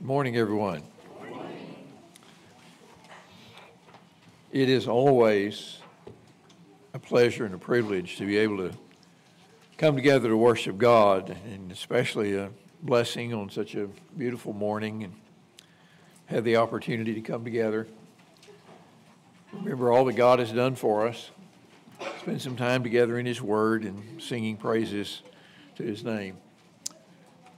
Good 0.00 0.06
morning, 0.06 0.38
everyone. 0.38 0.82
It 4.50 4.70
is 4.70 4.88
always 4.88 5.76
a 6.94 6.98
pleasure 6.98 7.44
and 7.44 7.54
a 7.54 7.58
privilege 7.58 8.16
to 8.16 8.24
be 8.24 8.38
able 8.38 8.56
to 8.56 8.72
come 9.76 9.96
together 9.96 10.30
to 10.30 10.38
worship 10.38 10.78
God, 10.78 11.36
and 11.52 11.70
especially 11.70 12.34
a 12.34 12.48
blessing 12.82 13.34
on 13.34 13.50
such 13.50 13.74
a 13.74 13.88
beautiful 14.16 14.54
morning 14.54 15.04
and 15.04 15.12
have 16.28 16.44
the 16.44 16.56
opportunity 16.56 17.12
to 17.12 17.20
come 17.20 17.44
together. 17.44 17.86
Remember 19.52 19.92
all 19.92 20.06
that 20.06 20.16
God 20.16 20.38
has 20.38 20.50
done 20.50 20.76
for 20.76 21.06
us. 21.06 21.30
Spend 22.22 22.40
some 22.40 22.56
time 22.56 22.82
together 22.82 23.18
in 23.18 23.26
His 23.26 23.42
Word 23.42 23.84
and 23.84 24.22
singing 24.22 24.56
praises 24.56 25.20
to 25.76 25.82
His 25.82 26.02
name. 26.02 26.38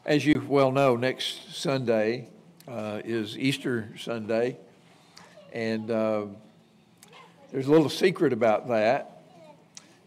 As 0.05 0.27
you 0.27 0.45
well 0.49 0.73
know, 0.73 0.97
next 0.97 1.55
Sunday 1.55 2.29
uh, 2.67 3.03
is 3.05 3.39
Easter 3.39 3.89
Sunday, 3.97 4.59
and 5.53 5.89
uh, 5.93 6.25
there's 7.53 7.69
a 7.69 7.71
little 7.71 7.89
secret 7.89 8.33
about 8.33 8.67
that. 8.67 9.23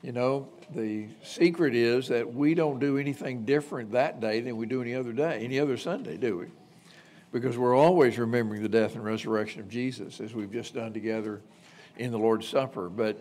You 0.02 0.12
know, 0.12 0.50
the 0.76 1.08
secret 1.24 1.76
is 1.76 2.10
that 2.10 2.34
we 2.34 2.56
don't 2.56 2.80
do 2.80 2.98
anything 2.98 3.46
different 3.46 3.94
that 3.94 4.20
day 4.20 4.42
than 4.42 4.58
we 4.58 4.66
do 4.66 4.82
any 4.82 4.94
other 4.94 5.14
day, 5.14 5.40
any 5.46 5.62
other 5.62 5.78
Sunday, 5.78 6.18
do 6.18 6.40
we? 6.40 6.48
Because 7.32 7.58
we're 7.58 7.78
always 7.78 8.20
remembering 8.20 8.64
the 8.64 8.68
death 8.68 8.96
and 8.96 9.04
resurrection 9.06 9.62
of 9.62 9.70
Jesus, 9.70 10.20
as 10.20 10.34
we've 10.34 10.52
just 10.52 10.74
done 10.74 10.92
together 10.92 11.42
in 11.96 12.12
the 12.12 12.20
Lord's 12.20 12.50
Supper. 12.50 12.90
But 12.90 13.18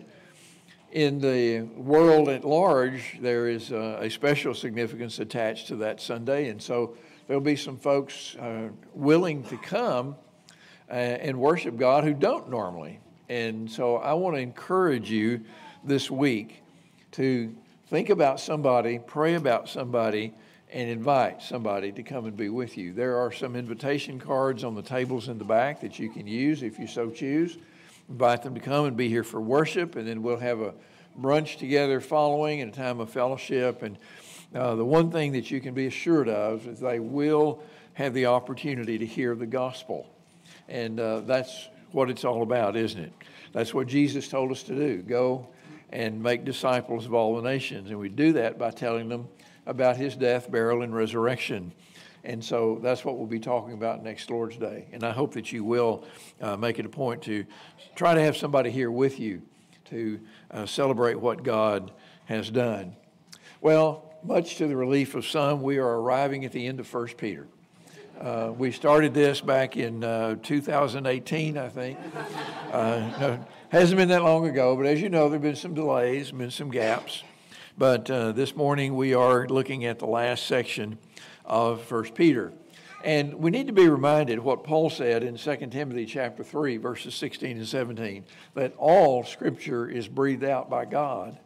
in 0.95 1.19
the 1.19 1.59
world 1.75 2.29
at 2.29 2.45
large, 2.45 3.17
there 3.19 3.49
is 3.49 3.71
a, 3.71 3.99
a 4.03 4.09
special 4.09 4.53
significance 4.53 5.19
attached 5.19 5.67
to 5.67 5.75
that 5.75 5.99
Sunday, 5.99 6.47
and 6.47 6.61
so 6.61 6.95
there'll 7.27 7.41
be 7.41 7.57
some 7.57 7.75
folks 7.75 8.37
uh, 8.37 8.69
willing 8.93 9.43
to 9.43 9.57
come 9.57 10.15
uh, 10.89 10.93
and 10.93 11.37
worship 11.37 11.75
God 11.75 12.05
who 12.05 12.13
don't 12.13 12.49
normally. 12.49 13.01
And 13.27 13.69
so 13.69 13.97
I 13.97 14.13
want 14.13 14.37
to 14.37 14.41
encourage 14.41 15.11
you 15.11 15.41
this 15.83 16.09
week 16.09 16.63
to 17.11 17.53
think 17.87 18.09
about 18.09 18.39
somebody, 18.39 18.97
pray 18.99 19.33
about 19.33 19.67
somebody, 19.67 20.33
and 20.71 20.89
invite 20.89 21.41
somebody 21.41 21.91
to 21.91 22.03
come 22.03 22.23
and 22.23 22.37
be 22.37 22.47
with 22.47 22.77
you. 22.77 22.93
There 22.93 23.17
are 23.17 23.33
some 23.33 23.57
invitation 23.57 24.17
cards 24.17 24.63
on 24.63 24.75
the 24.75 24.81
tables 24.81 25.27
in 25.27 25.39
the 25.39 25.43
back 25.43 25.81
that 25.81 25.99
you 25.99 26.09
can 26.09 26.25
use 26.25 26.63
if 26.63 26.79
you 26.79 26.87
so 26.87 27.09
choose 27.09 27.57
invite 28.09 28.43
them 28.43 28.53
to 28.55 28.61
come 28.61 28.85
and 28.85 28.95
be 28.95 29.09
here 29.09 29.23
for 29.23 29.41
worship, 29.41 29.95
and 29.95 30.07
then 30.07 30.21
we'll 30.21 30.37
have 30.37 30.61
a 30.61 30.73
brunch 31.19 31.57
together 31.57 31.99
following 32.01 32.61
and 32.61 32.73
a 32.73 32.75
time 32.75 32.99
of 32.99 33.09
fellowship. 33.09 33.81
And 33.81 33.97
uh, 34.53 34.75
the 34.75 34.85
one 34.85 35.11
thing 35.11 35.31
that 35.33 35.49
you 35.51 35.59
can 35.59 35.73
be 35.73 35.87
assured 35.87 36.29
of 36.29 36.67
is 36.67 36.79
they 36.79 36.99
will 36.99 37.63
have 37.93 38.13
the 38.13 38.27
opportunity 38.27 38.97
to 38.97 39.05
hear 39.05 39.35
the 39.35 39.45
gospel. 39.45 40.07
And 40.67 40.99
uh, 40.99 41.21
that's 41.21 41.69
what 41.91 42.09
it's 42.09 42.25
all 42.25 42.41
about, 42.43 42.75
isn't 42.75 43.01
it? 43.01 43.13
That's 43.53 43.73
what 43.73 43.87
Jesus 43.87 44.27
told 44.27 44.51
us 44.51 44.63
to 44.63 44.75
do 44.75 45.01
go 45.01 45.47
and 45.91 46.21
make 46.21 46.43
disciples 46.43 47.05
of 47.05 47.13
all 47.13 47.35
the 47.35 47.41
nations. 47.41 47.89
And 47.89 47.99
we 47.99 48.09
do 48.09 48.33
that 48.33 48.59
by 48.59 48.71
telling 48.71 49.07
them 49.07 49.27
about 49.65 49.97
his 49.97 50.15
death, 50.15 50.51
burial, 50.51 50.81
and 50.81 50.93
resurrection. 50.93 51.71
And 52.25 52.43
so 52.43 52.79
that's 52.81 53.05
what 53.05 53.17
we'll 53.17 53.27
be 53.27 53.39
talking 53.39 53.73
about 53.73 54.03
next 54.03 54.29
Lord's 54.31 54.57
Day. 54.57 54.87
And 54.91 55.03
I 55.03 55.11
hope 55.11 55.33
that 55.35 55.51
you 55.51 55.63
will 55.63 56.03
uh, 56.41 56.57
make 56.57 56.79
it 56.79 56.85
a 56.85 56.89
point 56.89 57.21
to 57.23 57.45
try 57.95 58.15
to 58.15 58.21
have 58.21 58.35
somebody 58.35 58.71
here 58.71 58.89
with 58.89 59.19
you 59.19 59.43
to 59.85 60.19
uh, 60.49 60.65
celebrate 60.65 61.19
what 61.19 61.43
God 61.43 61.91
has 62.25 62.49
done. 62.49 62.95
Well, 63.61 64.11
much 64.23 64.55
to 64.57 64.67
the 64.67 64.75
relief 64.75 65.13
of 65.13 65.25
some, 65.25 65.61
we 65.61 65.77
are 65.77 65.99
arriving 65.99 66.45
at 66.45 66.51
the 66.51 66.65
end 66.65 66.79
of 66.79 66.91
1 66.91 67.09
Peter. 67.09 67.47
Uh, 68.19 68.51
we 68.57 68.71
started 68.71 69.13
this 69.13 69.39
back 69.41 69.77
in 69.77 70.03
uh, 70.03 70.35
2018, 70.41 71.57
I 71.57 71.69
think. 71.69 71.99
Uh, 72.71 73.11
no, 73.19 73.45
hasn't 73.69 73.97
been 73.97 74.09
that 74.09 74.23
long 74.23 74.47
ago, 74.47 74.75
but 74.75 74.87
as 74.87 74.99
you 74.99 75.09
know, 75.09 75.29
there 75.29 75.33
have 75.33 75.43
been 75.43 75.55
some 75.55 75.75
delays, 75.75 76.31
been 76.31 76.49
some 76.49 76.71
gaps. 76.71 77.23
But 77.77 78.09
uh, 78.09 78.31
this 78.31 78.55
morning 78.55 78.95
we 78.95 79.13
are 79.13 79.47
looking 79.47 79.85
at 79.85 79.99
the 79.99 80.07
last 80.07 80.47
section 80.47 80.97
of 81.45 81.89
1 81.89 82.11
Peter. 82.11 82.53
And 83.03 83.35
we 83.35 83.51
need 83.51 83.67
to 83.67 83.73
be 83.73 83.87
reminded 83.87 84.39
what 84.39 84.63
Paul 84.63 84.89
said 84.89 85.23
in 85.23 85.37
2 85.37 85.55
Timothy 85.67 86.05
chapter 86.05 86.43
3, 86.43 86.77
verses 86.77 87.13
16 87.13 87.57
and 87.57 87.67
17, 87.67 88.25
that 88.55 88.73
all 88.77 89.23
scripture 89.23 89.87
is 89.87 90.07
breathed 90.07 90.43
out 90.43 90.69
by 90.69 90.85
God. 90.85 91.37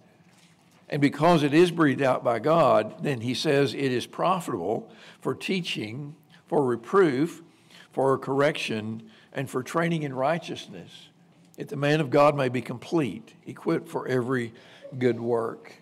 And 0.87 1.01
because 1.01 1.43
it 1.43 1.53
is 1.53 1.69
breathed 1.69 2.01
out 2.01 2.23
by 2.23 2.39
God, 2.39 3.03
then 3.03 3.21
he 3.21 3.33
says 3.33 3.73
it 3.73 3.91
is 3.91 4.07
profitable 4.07 4.89
for 5.19 5.35
teaching, 5.35 6.15
for 6.47 6.63
reproof, 6.63 7.43
for 7.91 8.17
correction, 8.17 9.09
and 9.33 9.49
for 9.49 9.61
training 9.61 10.03
in 10.03 10.13
righteousness, 10.13 11.09
that 11.57 11.67
the 11.67 11.75
man 11.75 11.99
of 11.99 12.09
God 12.09 12.35
may 12.35 12.49
be 12.49 12.61
complete, 12.61 13.35
equipped 13.45 13.89
for 13.89 14.07
every 14.07 14.53
good 14.97 15.19
work. 15.19 15.75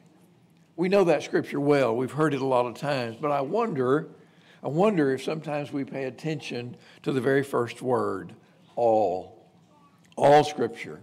We 0.77 0.89
know 0.89 1.05
that 1.05 1.23
scripture 1.23 1.59
well. 1.59 1.95
We've 1.95 2.11
heard 2.11 2.35
it 2.35 2.41
a 2.41 2.45
lot 2.45 2.67
of 2.67 2.75
times, 2.75 3.17
but 3.19 3.31
I 3.31 3.41
wonder, 3.41 4.09
I 4.63 4.67
wonder 4.67 5.11
if 5.11 5.23
sometimes 5.23 5.73
we 5.73 5.83
pay 5.83 6.03
attention 6.03 6.77
to 7.01 7.11
the 7.11 7.19
very 7.19 7.41
first 7.41 7.81
word, 7.81 8.33
all. 8.75 9.49
All 10.15 10.43
scripture 10.43 11.01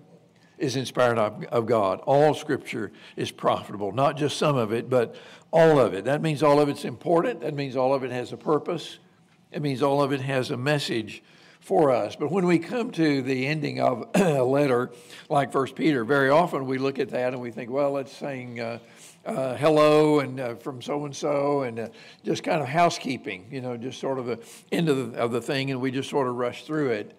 is 0.59 0.77
inspired 0.77 1.19
of, 1.19 1.67
God. 1.67 1.99
All 2.07 2.35
scripture 2.35 2.93
is 3.17 3.33
profitable, 3.33 3.91
not 3.91 4.17
just 4.17 4.39
some 4.39 4.55
of 4.57 4.73
it, 4.73 4.89
but 4.89 5.17
all 5.51 5.81
of 5.81 5.93
it. 5.93 6.05
That 6.05 6.23
means 6.23 6.45
all 6.45 6.61
of 6.61 6.69
it's 6.69 6.85
important. 6.85 7.41
That 7.41 7.55
means 7.55 7.75
all 7.75 7.93
of 7.93 8.05
it 8.05 8.13
has 8.13 8.33
a 8.33 8.37
purpose. 8.37 9.01
It 9.51 9.61
means 9.61 9.83
all 9.83 10.01
of 10.01 10.13
it 10.13 10.21
has 10.21 10.53
a 10.53 10.57
message 10.57 11.21
for 11.59 11.91
us. 11.91 12.15
But 12.15 12.31
when 12.31 12.47
we 12.47 12.61
come 12.61 12.93
to 12.93 13.23
the 13.23 13.47
ending 13.47 13.81
of 13.81 14.09
a 14.15 14.45
letter 14.45 14.93
like 15.29 15.51
First 15.51 15.75
Peter, 15.75 16.05
very 16.05 16.31
often 16.31 16.67
we 16.67 16.79
look 16.79 17.01
at 17.01 17.09
that 17.09 17.33
and 17.33 17.43
we 17.43 17.51
think, 17.51 17.71
well, 17.71 17.97
it's 17.97 18.13
saying 18.13 18.61
uh, 18.61 18.79
uh, 19.25 19.57
hello 19.57 20.21
and 20.21 20.41
uh, 20.41 20.55
from 20.57 20.83
so 20.83 21.05
and 21.05 21.15
so, 21.15 21.63
and 21.63 21.91
just 22.25 22.43
kind 22.43 22.61
of 22.61 22.69
housekeeping, 22.69 23.47
you 23.51 23.61
know, 23.61 23.77
just 23.77 24.01
sort 24.01 24.19
of 24.19 24.27
the 24.27 24.39
end 24.71 24.89
of 24.89 25.13
the, 25.13 25.19
of 25.19 25.33
the 25.33 25.41
thing, 25.41 25.71
and 25.71 25.81
we 25.81 25.91
just 25.91 26.11
sort 26.11 26.29
of 26.29 26.37
rush 26.37 26.65
through 26.65 26.91
it. 26.91 27.17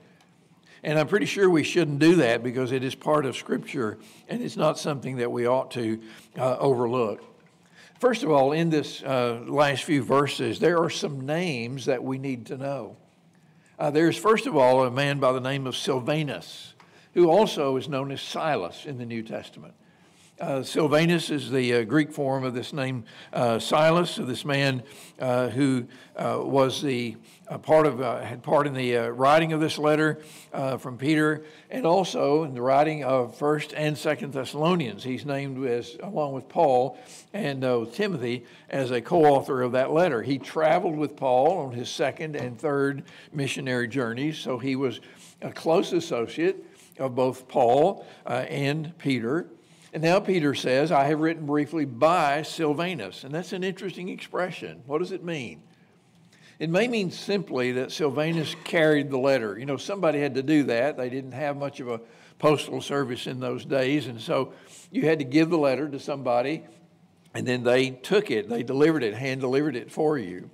And 0.84 1.00
I'm 1.00 1.08
pretty 1.08 1.26
sure 1.26 1.50
we 1.50 1.64
shouldn't 1.64 1.98
do 1.98 2.18
that 2.18 2.44
because 2.44 2.72
it 2.72 2.84
is 2.84 2.94
part 2.94 3.26
of 3.26 3.36
Scripture 3.36 3.98
and 4.28 4.40
it's 4.40 4.56
not 4.56 4.78
something 4.78 5.18
that 5.18 5.32
we 5.32 5.48
ought 5.48 5.72
to 5.72 6.00
uh, 6.38 6.58
overlook. 6.58 7.24
First 8.00 8.22
of 8.22 8.30
all, 8.30 8.52
in 8.52 8.70
this 8.70 9.02
uh, 9.02 9.42
last 9.48 9.84
few 9.84 10.04
verses, 10.04 10.60
there 10.60 10.78
are 10.78 10.92
some 10.92 11.26
names 11.26 11.86
that 11.86 12.04
we 12.04 12.20
need 12.20 12.46
to 12.48 12.58
know. 12.58 12.98
Uh, 13.80 13.90
there's, 13.90 14.16
first 14.16 14.46
of 14.46 14.56
all, 14.56 14.84
a 14.84 14.92
man 14.92 15.20
by 15.20 15.32
the 15.32 15.40
name 15.40 15.66
of 15.66 15.76
Silvanus, 15.76 16.76
who 17.16 17.32
also 17.32 17.78
is 17.78 17.90
known 17.90 18.12
as 18.12 18.22
Silas 18.22 18.86
in 18.86 19.00
the 19.00 19.06
New 19.08 19.24
Testament. 19.24 19.74
Uh, 20.38 20.62
is 21.30 21.50
the 21.50 21.76
uh, 21.76 21.84
Greek 21.84 22.12
form 22.12 22.44
of 22.44 22.54
this 22.54 22.74
name 22.74 23.06
uh, 23.32 23.58
Silas, 23.58 24.18
this 24.18 24.44
man 24.44 24.84
uh, 25.18 25.48
who 25.48 25.88
uh, 26.18 26.40
was 26.42 26.82
the 26.82 27.16
part 27.62 27.88
of 27.88 28.00
had 28.00 28.44
part 28.44 28.68
in 28.68 28.74
the 28.74 28.96
writing 29.12 29.54
of 29.54 29.62
this 29.62 29.78
letter 29.78 30.20
from 30.80 30.98
Peter, 30.98 31.46
and 31.70 31.86
also 31.86 32.44
in 32.44 32.54
the 32.54 32.62
writing 32.62 33.04
of 33.04 33.38
First 33.38 33.74
and 33.78 33.98
Second 33.98 34.34
Thessalonians. 34.34 35.06
He's 35.06 35.26
named 35.26 35.64
as 35.66 35.96
along 36.04 36.34
with 36.34 36.50
Paul 36.50 36.98
and 37.32 37.62
Timothy 37.94 38.46
as 38.70 38.92
a 38.92 39.00
co-author 39.00 39.62
of 39.62 39.72
that 39.74 39.92
letter. 39.92 40.22
He 40.22 40.38
traveled 40.38 40.98
with 40.98 41.16
Paul 41.16 41.60
on 41.60 41.72
his 41.72 41.88
second 41.88 42.36
and 42.36 42.60
third 42.60 43.04
missionary 43.32 43.88
journeys, 43.88 44.38
so 44.38 44.58
he 44.58 44.76
was 44.76 45.00
a 45.42 45.52
close 45.52 45.94
associate 45.94 46.66
of 46.98 47.16
both 47.16 47.48
Paul 47.48 48.06
and 48.26 48.98
Peter. 48.98 49.48
And 49.96 50.04
now 50.04 50.20
Peter 50.20 50.54
says, 50.54 50.92
I 50.92 51.06
have 51.06 51.22
written 51.22 51.46
briefly 51.46 51.86
by 51.86 52.42
Silvanus. 52.42 53.24
And 53.24 53.34
that's 53.34 53.54
an 53.54 53.64
interesting 53.64 54.10
expression. 54.10 54.84
What 54.88 54.98
does 54.98 55.14
it 55.14 55.24
mean? 55.24 55.64
It 56.60 56.70
may 56.70 56.90
mean 56.90 57.12
simply 57.12 57.72
that 57.72 57.94
Silvanus 57.94 58.58
carried 58.66 59.10
the 59.10 59.18
letter. 59.18 59.58
You 59.58 59.66
know, 59.66 59.78
somebody 59.78 60.20
had 60.20 60.36
to 60.36 60.44
do 60.44 60.64
that. 60.64 60.98
They 60.98 61.08
didn't 61.08 61.32
have 61.32 61.56
much 61.56 61.80
of 61.80 61.88
a 61.88 62.02
postal 62.40 62.82
service 62.82 63.26
in 63.26 63.40
those 63.40 63.64
days. 63.64 64.08
And 64.08 64.20
so 64.20 64.52
you 64.92 65.04
had 65.04 65.20
to 65.20 65.26
give 65.26 65.50
the 65.50 65.58
letter 65.58 65.88
to 65.88 65.98
somebody, 65.98 66.66
and 67.34 67.48
then 67.48 67.64
they 67.64 67.92
took 67.92 68.32
it, 68.32 68.50
they 68.50 68.64
delivered 68.64 69.02
it, 69.02 69.14
hand 69.14 69.40
delivered 69.40 69.78
it 69.78 69.90
for 69.90 70.18
you. 70.18 70.50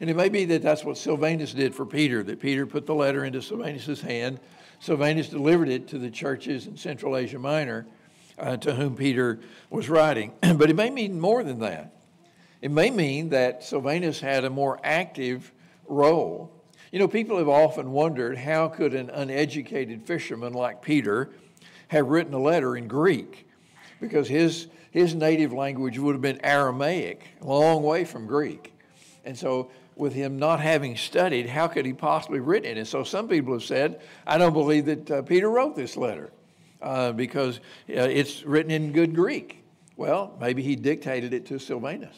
And 0.00 0.08
it 0.08 0.16
may 0.16 0.30
be 0.30 0.46
that 0.46 0.62
that's 0.62 0.82
what 0.82 0.96
Silvanus 0.96 1.52
did 1.52 1.74
for 1.74 1.84
Peter, 1.84 2.22
that 2.22 2.40
Peter 2.40 2.66
put 2.66 2.86
the 2.86 2.94
letter 2.94 3.26
into 3.26 3.42
Silvanus' 3.42 4.00
hand. 4.00 4.40
Silvanus 4.80 5.28
delivered 5.28 5.68
it 5.68 5.88
to 5.88 5.98
the 5.98 6.10
churches 6.10 6.66
in 6.66 6.78
Central 6.78 7.18
Asia 7.18 7.38
Minor 7.38 7.86
uh, 8.38 8.56
to 8.58 8.74
whom 8.74 8.96
Peter 8.96 9.40
was 9.70 9.88
writing. 9.88 10.32
but 10.56 10.70
it 10.70 10.76
may 10.76 10.90
mean 10.90 11.20
more 11.20 11.42
than 11.42 11.60
that. 11.60 11.94
It 12.60 12.70
may 12.70 12.90
mean 12.90 13.30
that 13.30 13.62
Silvanus 13.62 14.20
had 14.20 14.44
a 14.44 14.50
more 14.50 14.80
active 14.82 15.52
role. 15.86 16.52
You 16.90 16.98
know, 16.98 17.08
people 17.08 17.38
have 17.38 17.48
often 17.48 17.92
wondered 17.92 18.36
how 18.36 18.68
could 18.68 18.94
an 18.94 19.10
uneducated 19.10 20.02
fisherman 20.02 20.54
like 20.54 20.82
Peter 20.82 21.30
have 21.88 22.08
written 22.08 22.34
a 22.34 22.38
letter 22.38 22.76
in 22.76 22.88
Greek? 22.88 23.46
Because 24.00 24.28
his, 24.28 24.68
his 24.90 25.14
native 25.14 25.52
language 25.52 25.98
would 25.98 26.14
have 26.14 26.22
been 26.22 26.40
Aramaic, 26.44 27.22
a 27.40 27.46
long 27.46 27.82
way 27.82 28.04
from 28.04 28.26
Greek. 28.26 28.72
And 29.24 29.36
so 29.36 29.70
with 29.96 30.14
him 30.14 30.38
not 30.38 30.60
having 30.60 30.96
studied, 30.96 31.48
how 31.48 31.66
could 31.68 31.84
he 31.84 31.92
possibly 31.92 32.38
have 32.38 32.46
written 32.46 32.70
it? 32.70 32.78
And 32.78 32.88
so 32.88 33.04
some 33.04 33.28
people 33.28 33.52
have 33.52 33.64
said, 33.64 34.00
I 34.26 34.38
don't 34.38 34.52
believe 34.52 34.86
that 34.86 35.10
uh, 35.10 35.22
Peter 35.22 35.50
wrote 35.50 35.76
this 35.76 35.96
letter 35.96 36.30
uh, 36.80 37.12
because 37.12 37.58
uh, 37.88 38.02
it's 38.02 38.44
written 38.44 38.70
in 38.70 38.92
good 38.92 39.14
Greek. 39.14 39.64
Well, 39.96 40.36
maybe 40.40 40.62
he 40.62 40.76
dictated 40.76 41.34
it 41.34 41.46
to 41.46 41.58
Silvanus. 41.58 42.16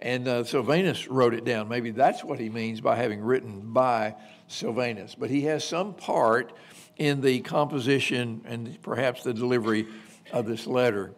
And 0.00 0.28
uh, 0.28 0.44
Silvanus 0.44 1.08
wrote 1.08 1.34
it 1.34 1.44
down. 1.44 1.68
Maybe 1.68 1.90
that's 1.90 2.22
what 2.22 2.38
he 2.38 2.48
means 2.48 2.80
by 2.80 2.94
having 2.94 3.20
written 3.20 3.72
by 3.72 4.14
Silvanus. 4.46 5.16
But 5.16 5.30
he 5.30 5.42
has 5.42 5.64
some 5.64 5.94
part 5.94 6.52
in 6.96 7.20
the 7.20 7.40
composition 7.40 8.42
and 8.44 8.80
perhaps 8.82 9.24
the 9.24 9.34
delivery 9.34 9.88
of 10.32 10.46
this 10.46 10.66
letter. 10.66 11.12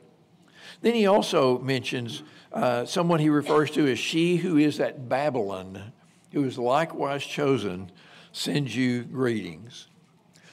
Then 0.81 0.95
he 0.95 1.07
also 1.07 1.59
mentions 1.59 2.23
uh, 2.53 2.87
someone 2.87 3.21
he 3.21 3.29
refers 3.29 3.71
to 3.73 3.87
as 3.87 3.99
she 3.99 4.37
who 4.37 4.57
is 4.57 4.81
at 4.81 5.09
Babylon, 5.09 5.93
who 6.33 6.45
is 6.45 6.57
likewise 6.57 7.25
chosen, 7.25 7.93
sends 8.33 8.75
you 8.75 9.03
greetings. 9.03 9.89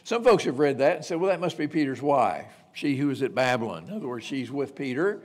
Some 0.07 0.24
folks 0.24 0.45
have 0.45 0.57
read 0.57 0.77
that 0.77 0.95
and 0.95 1.04
said, 1.04 1.19
well, 1.19 1.30
that 1.31 1.42
must 1.42 1.57
be 1.57 1.68
Peter's 1.68 2.01
wife, 2.01 2.45
she 2.71 2.95
who 2.95 3.09
is 3.09 3.21
at 3.21 3.36
Babylon. 3.36 3.88
In 3.89 3.94
other 3.94 4.07
words, 4.07 4.24
she's 4.24 4.50
with 4.50 4.74
Peter. 4.74 5.19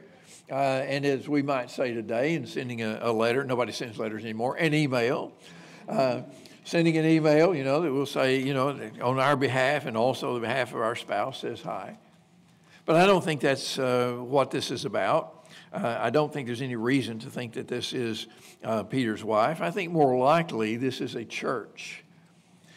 Uh, 0.51 0.55
and 0.55 1.07
as 1.07 1.29
we 1.29 1.41
might 1.41 1.71
say 1.71 1.95
today, 1.95 2.35
in 2.35 2.45
sending 2.49 2.83
a, 2.83 2.99
a, 3.01 3.13
letter, 3.13 3.45
nobody 3.45 3.71
sends 3.71 3.97
letters 3.97 4.25
anymore, 4.25 4.57
an 4.57 4.75
email. 4.75 5.35
Uh, 5.89 6.23
sending 6.65 6.97
an 6.97 7.05
email, 7.05 7.55
you 7.55 7.63
know, 7.63 7.81
that 7.81 7.93
will 7.93 8.07
say, 8.07 8.41
you 8.41 8.55
know, 8.55 8.71
on 9.01 9.21
our 9.21 9.37
behalf 9.37 9.87
and 9.87 9.97
also 9.97 10.35
the 10.35 10.41
behalf 10.41 10.75
of 10.75 10.81
our 10.81 10.97
spouse 10.97 11.43
says 11.43 11.63
hi. 11.63 11.97
But 12.85 12.97
I 12.97 13.07
don't 13.07 13.23
think 13.23 13.41
that's 13.41 13.79
uh, 13.79 14.17
what 14.19 14.51
this 14.51 14.73
is 14.73 14.85
about. 14.85 15.47
Uh, 15.73 15.97
I 16.01 16.11
don't 16.11 16.33
think 16.33 16.49
there's 16.49 16.61
any 16.61 16.75
reason 16.75 17.21
to 17.21 17.31
think 17.31 17.53
that 17.53 17.69
this 17.69 17.93
is 17.93 18.27
uh, 18.65 18.83
Peter's 18.83 19.23
wife. 19.23 19.61
I 19.61 19.71
think 19.71 19.93
more 19.93 20.19
likely 20.19 20.75
this 20.75 21.01
is 21.01 21.15
a 21.15 21.25
church, 21.25 22.03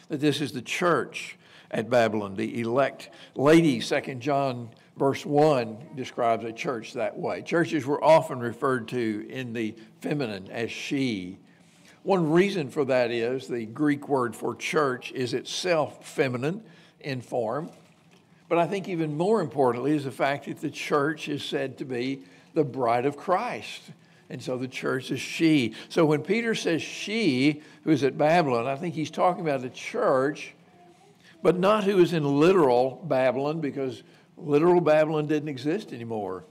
that 0.10 0.20
this 0.20 0.40
is 0.40 0.52
the 0.52 0.62
church 0.62 1.40
at 1.72 1.90
Babylon, 1.90 2.36
the 2.36 2.62
elect 2.62 3.10
lady. 3.36 3.80
Second 3.80 4.22
John 4.22 4.70
verse 4.98 5.26
1 5.26 5.78
describes 5.96 6.46
a 6.46 6.52
church 6.52 6.94
that 6.94 7.18
way. 7.18 7.42
Churches 7.42 7.86
were 7.86 8.04
often 8.04 8.40
referred 8.40 8.88
to 8.90 9.26
in 9.30 9.54
the 9.54 9.76
feminine 10.00 10.50
as 10.52 10.72
she. 10.72 11.38
One 12.04 12.32
reason 12.32 12.70
for 12.70 12.86
that 12.86 13.12
is 13.12 13.48
the 13.48 13.66
Greek 13.66 14.08
word 14.08 14.36
for 14.36 14.56
church 14.56 15.12
is 15.12 15.34
itself 15.34 16.06
feminine 16.06 16.64
in 17.00 17.22
form. 17.22 17.72
But 18.48 18.60
I 18.60 18.68
think 18.68 18.88
even 18.88 19.18
more 19.18 19.42
importantly 19.42 19.92
is 19.92 20.04
the 20.04 20.12
fact 20.12 20.46
that 20.46 20.62
the 20.62 20.70
church 20.70 21.28
is 21.28 21.44
said 21.44 21.80
to 21.80 21.86
be 21.86 22.22
the 22.54 22.64
bride 22.64 23.06
of 23.06 23.18
Christ. 23.18 23.82
And 24.30 24.42
so 24.42 24.58
the 24.58 24.68
church 24.68 25.12
is 25.12 25.20
she. 25.20 25.74
So 25.90 26.06
when 26.06 26.22
Peter 26.22 26.56
says 26.56 26.82
she, 26.82 27.62
who 27.84 27.92
is 27.92 28.04
at 28.04 28.18
Babylon, 28.18 28.66
I 28.66 28.76
think 28.76 28.96
he's 28.96 29.12
talking 29.12 29.42
about 29.42 29.62
the 29.62 29.70
church, 29.70 30.54
but 31.46 31.60
not 31.60 31.84
who 31.84 32.00
is 32.00 32.12
in 32.12 32.40
literal 32.40 33.00
Babylon, 33.04 33.62
because 33.62 34.02
literal 34.36 34.82
Babylon 34.82 35.28
didn't 35.28 35.48
exist 35.48 35.94
anymore. 35.94 36.44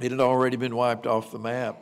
It 0.00 0.10
had 0.10 0.20
already 0.20 0.58
been 0.58 0.76
wiped 0.76 1.06
off 1.06 1.32
the 1.32 1.38
map. 1.38 1.80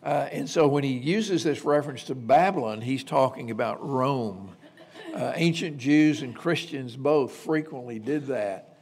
Uh, 0.00 0.28
and 0.30 0.48
so 0.48 0.68
when 0.68 0.84
he 0.84 0.92
uses 0.92 1.42
this 1.42 1.64
reference 1.64 2.04
to 2.04 2.14
Babylon, 2.14 2.82
he's 2.82 3.02
talking 3.02 3.50
about 3.50 3.84
Rome. 3.84 4.54
Uh, 5.12 5.32
ancient 5.34 5.78
Jews 5.78 6.22
and 6.22 6.36
Christians 6.36 6.94
both 6.94 7.32
frequently 7.32 7.98
did 7.98 8.28
that. 8.28 8.78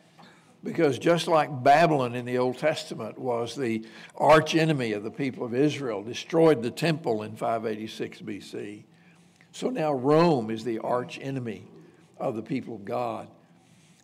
Because 0.62 0.98
just 0.98 1.26
like 1.26 1.62
Babylon 1.64 2.14
in 2.14 2.26
the 2.26 2.36
Old 2.36 2.58
Testament 2.58 3.18
was 3.18 3.56
the 3.56 3.86
arch 4.14 4.54
enemy 4.54 4.92
of 4.92 5.02
the 5.02 5.10
people 5.10 5.46
of 5.46 5.54
Israel, 5.54 6.02
destroyed 6.02 6.62
the 6.62 6.70
temple 6.70 7.22
in 7.22 7.34
586 7.34 8.20
BC, 8.20 8.84
so 9.52 9.70
now 9.70 9.94
Rome 9.94 10.50
is 10.50 10.64
the 10.64 10.80
arch 10.80 11.18
enemy 11.22 11.70
of 12.18 12.36
the 12.36 12.42
people 12.42 12.74
of 12.76 12.84
God. 12.84 13.28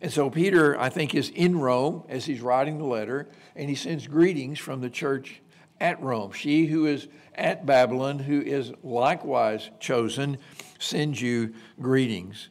And 0.01 0.11
so 0.11 0.29
Peter, 0.29 0.79
I 0.79 0.89
think, 0.89 1.13
is 1.13 1.29
in 1.29 1.59
Rome 1.59 2.03
as 2.09 2.25
he's 2.25 2.41
writing 2.41 2.77
the 2.77 2.85
letter, 2.85 3.27
and 3.55 3.69
he 3.69 3.75
sends 3.75 4.07
greetings 4.07 4.57
from 4.57 4.81
the 4.81 4.89
church 4.89 5.41
at 5.79 6.01
Rome. 6.01 6.31
She 6.31 6.65
who 6.65 6.85
is 6.87 7.07
at 7.35 7.65
Babylon, 7.65 8.19
who 8.19 8.41
is 8.41 8.73
likewise 8.83 9.69
chosen, 9.79 10.37
sends 10.79 11.21
you 11.21 11.53
greetings. 11.79 12.49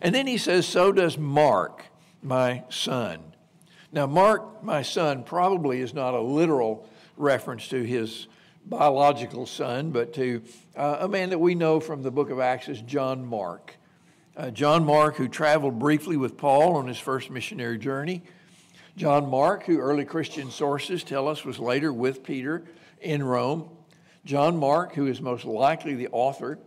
And 0.00 0.14
then 0.14 0.26
he 0.26 0.38
says, 0.38 0.66
So 0.66 0.92
does 0.92 1.16
Mark, 1.16 1.84
my 2.22 2.64
son. 2.68 3.20
Now, 3.90 4.06
Mark, 4.06 4.62
my 4.62 4.82
son, 4.82 5.22
probably 5.22 5.80
is 5.80 5.92
not 5.92 6.14
a 6.14 6.20
literal 6.20 6.88
reference 7.16 7.68
to 7.68 7.82
his 7.82 8.26
biological 8.64 9.44
son, 9.44 9.90
but 9.90 10.14
to 10.14 10.42
uh, 10.76 10.98
a 11.00 11.08
man 11.08 11.30
that 11.30 11.38
we 11.38 11.54
know 11.54 11.80
from 11.80 12.02
the 12.02 12.10
book 12.10 12.30
of 12.30 12.40
Acts 12.40 12.68
as 12.68 12.80
John 12.82 13.24
Mark. 13.24 13.76
Uh, 14.34 14.50
John 14.50 14.86
Mark, 14.86 15.16
who 15.16 15.28
traveled 15.28 15.78
briefly 15.78 16.16
with 16.16 16.38
Paul 16.38 16.76
on 16.76 16.88
his 16.88 16.98
first 16.98 17.30
missionary 17.30 17.76
journey. 17.76 18.22
John 18.96 19.28
Mark, 19.28 19.64
who 19.64 19.78
early 19.78 20.06
Christian 20.06 20.50
sources 20.50 21.04
tell 21.04 21.28
us 21.28 21.44
was 21.44 21.58
later 21.58 21.92
with 21.92 22.24
Peter 22.24 22.64
in 23.02 23.22
Rome. 23.22 23.68
John 24.24 24.56
Mark, 24.56 24.94
who 24.94 25.06
is 25.06 25.20
most 25.20 25.44
likely 25.44 25.94
the 25.94 26.08
author 26.12 26.58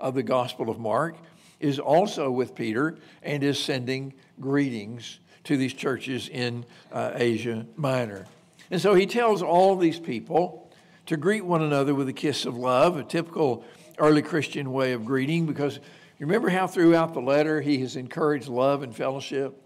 of 0.00 0.14
the 0.14 0.24
Gospel 0.24 0.68
of 0.68 0.80
Mark, 0.80 1.16
is 1.60 1.78
also 1.78 2.28
with 2.28 2.56
Peter 2.56 2.96
and 3.22 3.44
is 3.44 3.56
sending 3.56 4.14
greetings 4.40 5.20
to 5.44 5.56
these 5.56 5.74
churches 5.74 6.28
in 6.28 6.64
uh, 6.90 7.12
Asia 7.14 7.66
Minor. 7.76 8.26
And 8.68 8.80
so 8.80 8.94
he 8.94 9.06
tells 9.06 9.42
all 9.42 9.76
these 9.76 10.00
people 10.00 10.72
to 11.06 11.16
greet 11.16 11.44
one 11.44 11.62
another 11.62 11.94
with 11.94 12.08
a 12.08 12.12
kiss 12.12 12.46
of 12.46 12.56
love, 12.56 12.96
a 12.96 13.04
typical 13.04 13.64
early 13.98 14.22
Christian 14.22 14.72
way 14.72 14.92
of 14.92 15.04
greeting, 15.04 15.46
because 15.46 15.78
remember 16.26 16.50
how 16.50 16.66
throughout 16.66 17.14
the 17.14 17.20
letter 17.20 17.60
he 17.60 17.78
has 17.78 17.96
encouraged 17.96 18.48
love 18.48 18.82
and 18.82 18.94
fellowship? 18.94 19.60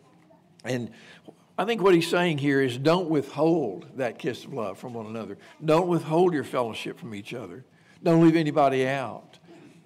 And 0.65 0.91
I 1.59 1.65
think 1.65 1.83
what 1.83 1.95
he's 1.95 2.09
saying 2.09 2.39
here 2.39 2.61
is 2.61 2.77
don't 2.77 3.09
withhold 3.09 3.87
that 3.97 4.19
kiss 4.19 4.45
of 4.45 4.53
love 4.53 4.79
from 4.79 4.95
one 4.95 5.07
another. 5.07 5.39
Don't 5.65 5.89
withhold 5.89 6.35
your 6.35 6.45
fellowship 6.45 6.99
from 6.99 7.15
each 7.15 7.33
other. 7.33 7.65
Don't 8.03 8.23
leave 8.23 8.37
anybody 8.37 8.87
out. 8.87 9.39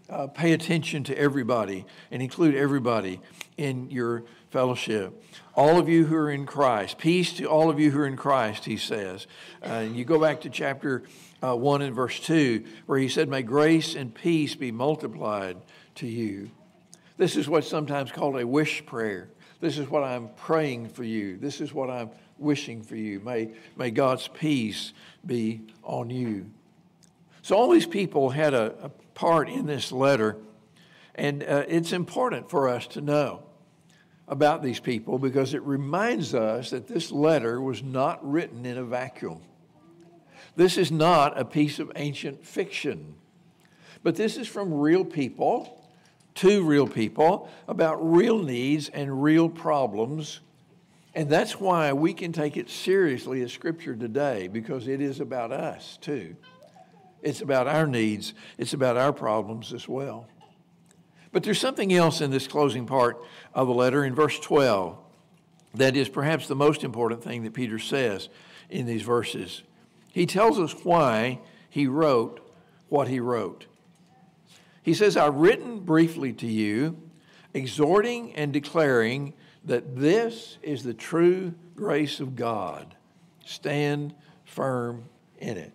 Uh, 0.08 0.26
pay 0.26 0.52
attention 0.52 1.04
to 1.04 1.16
everybody 1.16 1.86
and 2.10 2.20
include 2.20 2.56
everybody 2.56 3.20
in 3.56 3.88
your 3.90 4.24
fellowship. 4.50 5.22
All 5.54 5.78
of 5.78 5.88
you 5.88 6.06
who 6.06 6.16
are 6.16 6.30
in 6.30 6.46
Christ, 6.46 6.98
peace 6.98 7.32
to 7.34 7.44
all 7.44 7.70
of 7.70 7.78
you 7.78 7.92
who 7.92 8.00
are 8.00 8.06
in 8.06 8.16
Christ, 8.16 8.64
he 8.64 8.76
says. 8.76 9.28
Uh, 9.62 9.66
and 9.66 9.96
you 9.96 10.04
go 10.04 10.20
back 10.20 10.40
to 10.40 10.50
chapter 10.50 11.04
uh, 11.42 11.54
1 11.54 11.82
and 11.82 11.94
verse 11.94 12.18
2, 12.18 12.64
where 12.86 12.98
he 12.98 13.08
said, 13.08 13.28
May 13.28 13.42
grace 13.42 13.94
and 13.94 14.12
peace 14.12 14.56
be 14.56 14.72
multiplied 14.72 15.58
to 15.96 16.08
you. 16.08 16.50
This 17.20 17.36
is 17.36 17.50
what's 17.50 17.68
sometimes 17.68 18.10
called 18.10 18.40
a 18.40 18.46
wish 18.46 18.86
prayer. 18.86 19.28
This 19.60 19.76
is 19.76 19.90
what 19.90 20.02
I'm 20.02 20.30
praying 20.36 20.88
for 20.88 21.04
you. 21.04 21.36
This 21.36 21.60
is 21.60 21.74
what 21.74 21.90
I'm 21.90 22.08
wishing 22.38 22.82
for 22.82 22.96
you. 22.96 23.20
May, 23.20 23.50
may 23.76 23.90
God's 23.90 24.26
peace 24.28 24.94
be 25.26 25.60
on 25.82 26.08
you. 26.08 26.50
So, 27.42 27.56
all 27.56 27.68
these 27.68 27.84
people 27.84 28.30
had 28.30 28.54
a, 28.54 28.74
a 28.84 28.88
part 29.12 29.50
in 29.50 29.66
this 29.66 29.92
letter, 29.92 30.38
and 31.14 31.42
uh, 31.42 31.64
it's 31.68 31.92
important 31.92 32.48
for 32.48 32.70
us 32.70 32.86
to 32.86 33.02
know 33.02 33.42
about 34.26 34.62
these 34.62 34.80
people 34.80 35.18
because 35.18 35.52
it 35.52 35.60
reminds 35.64 36.34
us 36.34 36.70
that 36.70 36.88
this 36.88 37.12
letter 37.12 37.60
was 37.60 37.82
not 37.82 38.26
written 38.26 38.64
in 38.64 38.78
a 38.78 38.84
vacuum. 38.84 39.42
This 40.56 40.78
is 40.78 40.90
not 40.90 41.38
a 41.38 41.44
piece 41.44 41.80
of 41.80 41.92
ancient 41.96 42.46
fiction, 42.46 43.16
but 44.02 44.16
this 44.16 44.38
is 44.38 44.48
from 44.48 44.72
real 44.72 45.04
people 45.04 45.76
to 46.40 46.64
real 46.64 46.86
people 46.86 47.50
about 47.68 47.96
real 47.96 48.42
needs 48.42 48.88
and 48.88 49.22
real 49.22 49.48
problems. 49.48 50.40
And 51.14 51.28
that's 51.28 51.60
why 51.60 51.92
we 51.92 52.14
can 52.14 52.32
take 52.32 52.56
it 52.56 52.70
seriously 52.70 53.42
as 53.42 53.52
Scripture 53.52 53.94
today 53.94 54.48
because 54.48 54.88
it 54.88 55.02
is 55.02 55.20
about 55.20 55.52
us 55.52 55.98
too. 56.00 56.36
It's 57.20 57.42
about 57.42 57.66
our 57.66 57.86
needs, 57.86 58.32
it's 58.56 58.72
about 58.72 58.96
our 58.96 59.12
problems 59.12 59.74
as 59.74 59.86
well. 59.86 60.28
But 61.30 61.42
there's 61.42 61.60
something 61.60 61.92
else 61.92 62.22
in 62.22 62.30
this 62.30 62.48
closing 62.48 62.86
part 62.86 63.22
of 63.54 63.68
the 63.68 63.74
letter 63.74 64.02
in 64.02 64.14
verse 64.14 64.38
12 64.40 64.96
that 65.74 65.94
is 65.94 66.08
perhaps 66.08 66.48
the 66.48 66.56
most 66.56 66.84
important 66.84 67.22
thing 67.22 67.42
that 67.42 67.52
Peter 67.52 67.78
says 67.78 68.30
in 68.70 68.86
these 68.86 69.02
verses. 69.02 69.62
He 70.10 70.24
tells 70.24 70.58
us 70.58 70.72
why 70.84 71.40
he 71.68 71.86
wrote 71.86 72.40
what 72.88 73.08
he 73.08 73.20
wrote. 73.20 73.66
He 74.82 74.94
says, 74.94 75.16
I've 75.16 75.34
written 75.34 75.80
briefly 75.80 76.32
to 76.34 76.46
you, 76.46 76.96
exhorting 77.54 78.34
and 78.34 78.52
declaring 78.52 79.34
that 79.64 79.96
this 79.96 80.58
is 80.62 80.82
the 80.82 80.94
true 80.94 81.54
grace 81.76 82.20
of 82.20 82.34
God. 82.34 82.94
Stand 83.44 84.14
firm 84.44 85.04
in 85.38 85.56
it. 85.56 85.72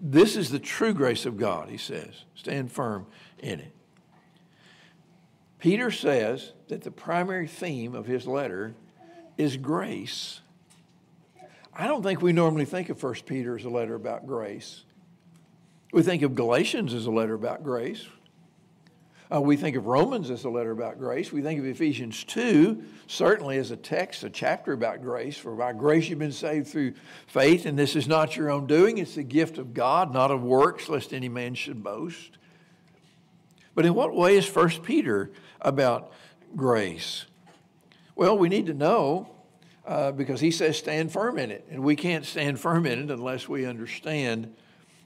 This 0.00 0.36
is 0.36 0.50
the 0.50 0.58
true 0.58 0.92
grace 0.92 1.26
of 1.26 1.36
God, 1.36 1.68
he 1.68 1.76
says. 1.76 2.24
Stand 2.34 2.70
firm 2.70 3.06
in 3.38 3.60
it. 3.60 3.72
Peter 5.58 5.90
says 5.90 6.52
that 6.68 6.82
the 6.82 6.90
primary 6.90 7.48
theme 7.48 7.94
of 7.94 8.06
his 8.06 8.26
letter 8.26 8.74
is 9.36 9.56
grace. 9.56 10.40
I 11.74 11.86
don't 11.86 12.02
think 12.02 12.22
we 12.22 12.32
normally 12.32 12.64
think 12.64 12.90
of 12.90 13.02
1 13.02 13.14
Peter 13.26 13.56
as 13.56 13.64
a 13.64 13.70
letter 13.70 13.94
about 13.94 14.26
grace. 14.26 14.84
We 15.92 16.02
think 16.02 16.22
of 16.22 16.34
Galatians 16.34 16.92
as 16.92 17.06
a 17.06 17.10
letter 17.10 17.34
about 17.34 17.64
grace. 17.64 18.06
Uh, 19.30 19.40
we 19.40 19.56
think 19.56 19.76
of 19.76 19.86
Romans 19.86 20.30
as 20.30 20.44
a 20.44 20.50
letter 20.50 20.70
about 20.70 20.98
grace. 20.98 21.32
We 21.32 21.42
think 21.42 21.60
of 21.60 21.66
Ephesians 21.66 22.24
2 22.24 22.82
certainly 23.06 23.58
as 23.58 23.70
a 23.70 23.76
text, 23.76 24.24
a 24.24 24.30
chapter 24.30 24.72
about 24.72 25.02
grace. 25.02 25.36
For 25.36 25.54
by 25.54 25.72
grace 25.74 26.08
you've 26.08 26.18
been 26.18 26.32
saved 26.32 26.68
through 26.68 26.94
faith, 27.26 27.66
and 27.66 27.78
this 27.78 27.94
is 27.94 28.08
not 28.08 28.36
your 28.36 28.50
own 28.50 28.66
doing. 28.66 28.98
It's 28.98 29.14
the 29.14 29.22
gift 29.22 29.58
of 29.58 29.74
God, 29.74 30.12
not 30.12 30.30
of 30.30 30.42
works, 30.42 30.88
lest 30.88 31.12
any 31.12 31.28
man 31.28 31.54
should 31.54 31.82
boast. 31.82 32.38
But 33.74 33.84
in 33.84 33.94
what 33.94 34.14
way 34.14 34.36
is 34.36 34.48
1 34.48 34.82
Peter 34.82 35.30
about 35.60 36.12
grace? 36.56 37.26
Well, 38.16 38.36
we 38.36 38.48
need 38.48 38.66
to 38.66 38.74
know 38.74 39.28
uh, 39.86 40.12
because 40.12 40.40
he 40.40 40.50
says 40.50 40.76
stand 40.76 41.12
firm 41.12 41.38
in 41.38 41.50
it. 41.50 41.66
And 41.70 41.82
we 41.82 41.96
can't 41.96 42.24
stand 42.24 42.58
firm 42.60 42.86
in 42.86 42.98
it 42.98 43.10
unless 43.10 43.48
we 43.48 43.66
understand 43.66 44.54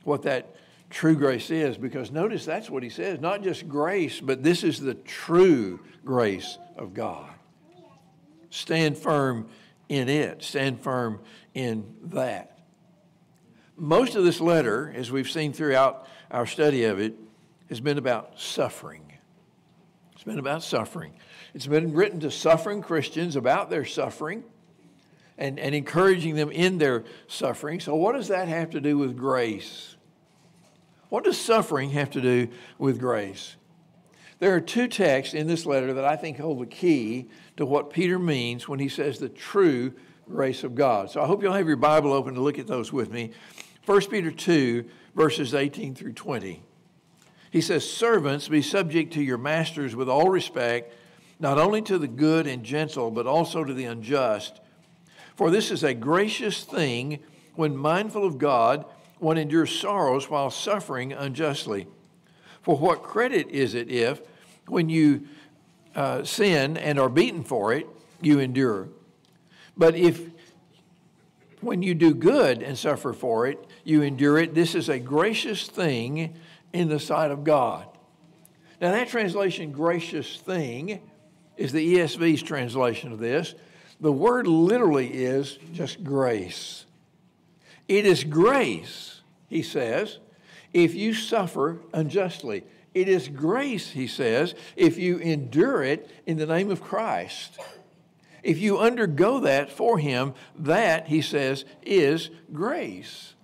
what 0.05 0.23
that 0.23 0.55
true 0.93 1.17
grace 1.17 1.51
is. 1.51 1.77
Because 1.77 2.13
notice 2.13 2.45
that's 2.45 2.71
what 2.71 2.83
he 2.83 2.89
says 2.89 3.21
not 3.21 3.43
just 3.43 3.69
grace, 3.69 4.21
but 4.21 4.43
this 4.43 4.63
is 4.63 4.79
the 4.79 4.95
true 4.95 5.81
grace 6.05 6.59
of 6.77 6.95
God. 6.95 7.31
Stand 8.51 8.99
firm 8.99 9.49
in 9.89 10.09
it, 10.09 10.43
stand 10.43 10.81
firm 10.81 11.21
in 11.55 11.95
that. 12.05 12.59
Most 13.77 14.15
of 14.15 14.25
this 14.25 14.41
letter, 14.41 14.93
as 14.95 15.11
we've 15.11 15.31
seen 15.31 15.53
throughout 15.53 16.07
our 16.31 16.47
study 16.47 16.85
of 16.85 17.01
it, 17.01 17.15
has 17.69 17.81
been 17.81 17.99
about 17.99 18.39
suffering. 18.39 19.13
It's 20.13 20.25
been 20.25 20.39
about 20.39 20.63
suffering. 20.63 21.15
It's 21.55 21.67
been 21.67 21.95
written 21.95 22.21
to 22.21 22.31
suffering 22.31 22.83
Christians 22.83 23.35
about 23.35 23.71
their 23.71 23.85
suffering 23.85 24.45
and, 25.39 25.59
and 25.59 25.75
encouraging 25.75 26.37
them 26.37 26.51
in 26.51 26.79
their 26.79 27.05
suffering. 27.27 27.81
So, 27.81 27.95
what 27.97 28.15
does 28.15 28.29
that 28.29 28.49
have 28.49 28.71
to 28.71 28.81
do 28.81 28.99
with 28.99 29.17
grace? 29.17 29.97
What 31.13 31.25
does 31.25 31.39
suffering 31.39 31.91
have 31.91 32.09
to 32.13 32.23
do 32.23 32.49
with 32.79 32.99
grace? 32.99 33.57
There 34.39 34.55
are 34.55 34.63
two 34.63 34.89
texts 34.89 35.35
in 35.35 35.47
this 35.47 35.67
letter 35.67 35.93
that 35.93 36.07
I 36.07 36.17
think 36.17 36.39
hold 36.39 36.61
the 36.61 36.65
key 36.65 37.29
to 37.59 37.67
what 37.67 37.91
Peter 37.91 38.19
means 38.19 38.67
when 38.67 38.79
he 38.79 38.89
says 38.89 39.19
the 39.19 39.29
true 39.29 39.93
grace 40.27 40.65
of 40.65 40.75
God. 40.75 41.11
So 41.11 41.21
I 41.21 41.27
hope 41.27 41.43
you'll 41.43 41.53
have 41.53 41.67
your 41.69 41.77
Bible 41.77 42.15
open 42.15 42.33
to 42.33 42.41
look 42.41 42.59
at 42.59 42.67
those 42.67 42.95
with 42.95 43.13
me. 43.13 43.33
1 43.85 44.07
Peter 44.07 44.31
2, 44.31 44.87
verses 45.15 45.53
18 45.53 45.95
through 45.95 46.15
20. 46.15 46.63
He 47.51 47.61
says, 47.61 47.87
Servants, 47.87 48.49
be 48.49 48.63
subject 48.63 49.13
to 49.13 49.23
your 49.23 49.37
masters 49.37 49.95
with 49.95 50.09
all 50.09 50.31
respect, 50.31 50.95
not 51.39 51.59
only 51.59 51.83
to 51.83 51.99
the 51.99 52.09
good 52.09 52.47
and 52.47 52.65
gentle, 52.65 53.11
but 53.11 53.27
also 53.27 53.65
to 53.65 53.75
the 53.75 53.85
unjust. 53.85 54.63
For 55.37 55.51
this 55.51 55.71
is 55.71 55.85
a 55.85 55.93
gracious 55.93 56.65
thing 56.65 57.19
when 57.55 57.77
mindful 57.77 58.25
of 58.25 58.39
God, 58.39 58.87
one 59.23 59.39
endures 59.39 59.79
sorrows 59.79 60.29
while 60.29 60.51
suffering 60.51 61.13
unjustly. 61.13 61.87
For 62.63 62.77
what 62.77 63.03
credit 63.03 63.49
is 63.49 63.75
it 63.75 63.91
if, 63.91 64.21
when 64.67 64.89
you 64.89 65.29
uh, 65.95 66.25
sin 66.25 66.77
and 66.77 66.99
are 66.99 67.09
beaten 67.09 67.45
for 67.45 67.73
it, 67.73 67.87
you 68.21 68.41
endure? 68.41 68.89
But 69.77 69.95
if 69.95 70.29
when 71.61 71.83
you 71.83 71.95
do 71.95 72.15
good 72.15 72.63
and 72.63 72.77
suffer 72.77 73.13
for 73.13 73.47
it, 73.47 73.65
you 73.85 74.03
endure 74.03 74.39
it, 74.39 74.55
this 74.55 74.75
is 74.75 74.89
a 74.89 74.99
gracious 74.99 75.69
thing 75.69 76.35
in 76.73 76.89
the 76.89 76.99
sight 76.99 77.31
of 77.31 77.45
God. 77.45 77.87
Now, 78.81 78.91
that 78.91 79.09
translation, 79.09 79.71
gracious 79.71 80.37
thing, 80.37 81.01
is 81.57 81.71
the 81.71 81.99
ESV's 81.99 82.43
translation 82.43 83.13
of 83.13 83.21
this. 83.21 83.55
The 84.01 84.11
word 84.11 84.49
literally 84.49 85.07
is 85.07 85.59
just 85.73 86.03
grace. 86.03 86.87
It 87.89 88.07
is 88.07 88.25
grace, 88.25 89.23
he 89.49 89.63
says, 89.63 90.19
if 90.73 90.95
you 90.95 91.13
suffer 91.15 91.81
unjustly. 91.93 92.65
It 92.95 93.09
is 93.09 93.29
grace, 93.29 93.91
he 93.91 94.07
says, 94.07 94.55
if 94.77 94.99
you 94.99 95.19
endure 95.19 95.83
it 95.83 96.11
in 96.27 96.37
the 96.37 96.47
name 96.47 96.71
of 96.71 96.83
Christ. 96.83 97.59
If 98.43 98.59
you 98.59 98.79
undergo 98.79 99.41
that 99.41 99.71
for 99.71 99.99
him, 99.99 100.35
that, 100.57 101.09
he 101.09 101.23
says, 101.23 101.65
is 101.83 102.31
grace. 102.53 103.35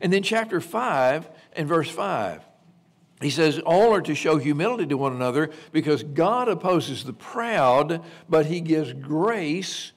And 0.00 0.12
then 0.12 0.22
chapter 0.22 0.60
5 0.60 1.28
and 1.54 1.68
verse 1.68 1.90
5. 1.90 2.42
He 3.20 3.30
says, 3.30 3.58
All 3.60 3.92
are 3.94 4.00
to 4.00 4.14
show 4.14 4.38
humility 4.38 4.86
to 4.86 4.96
one 4.96 5.12
another 5.12 5.50
because 5.72 6.02
God 6.02 6.48
opposes 6.48 7.04
the 7.04 7.12
proud, 7.12 8.02
but 8.28 8.46
he 8.46 8.60
gives 8.60 8.92
grace 8.94 9.92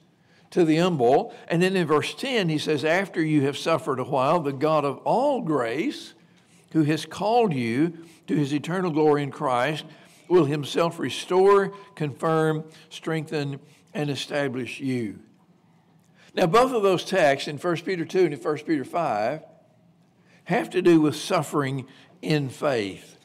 to 0.53 0.63
the 0.63 0.77
humble. 0.77 1.33
And 1.47 1.61
then 1.61 1.75
in 1.75 1.87
verse 1.87 2.13
10, 2.13 2.47
he 2.49 2.57
says, 2.57 2.85
After 2.85 3.21
you 3.21 3.41
have 3.41 3.57
suffered 3.57 3.99
a 3.99 4.03
while, 4.03 4.39
the 4.39 4.53
God 4.53 4.85
of 4.85 4.97
all 4.99 5.41
grace, 5.41 6.13
who 6.71 6.83
has 6.83 7.05
called 7.05 7.53
you 7.53 7.97
to 8.27 8.35
his 8.35 8.53
eternal 8.53 8.91
glory 8.91 9.23
in 9.23 9.31
Christ, 9.31 9.83
will 10.29 10.45
himself 10.45 10.99
restore, 10.99 11.73
confirm, 11.95 12.63
strengthen, 12.89 13.59
and 13.93 14.09
establish 14.09 14.79
you. 14.79 15.19
Now, 16.35 16.47
both 16.47 16.71
of 16.71 16.81
those 16.81 17.03
texts 17.03 17.47
in 17.47 17.57
1 17.57 17.75
Peter 17.77 18.05
2 18.05 18.25
and 18.25 18.33
in 18.33 18.39
1 18.39 18.57
Peter 18.59 18.85
5 18.85 19.43
have 20.45 20.69
to 20.71 20.81
do 20.81 21.01
with 21.01 21.15
suffering 21.15 21.85
in 22.21 22.49
faith. 22.49 23.17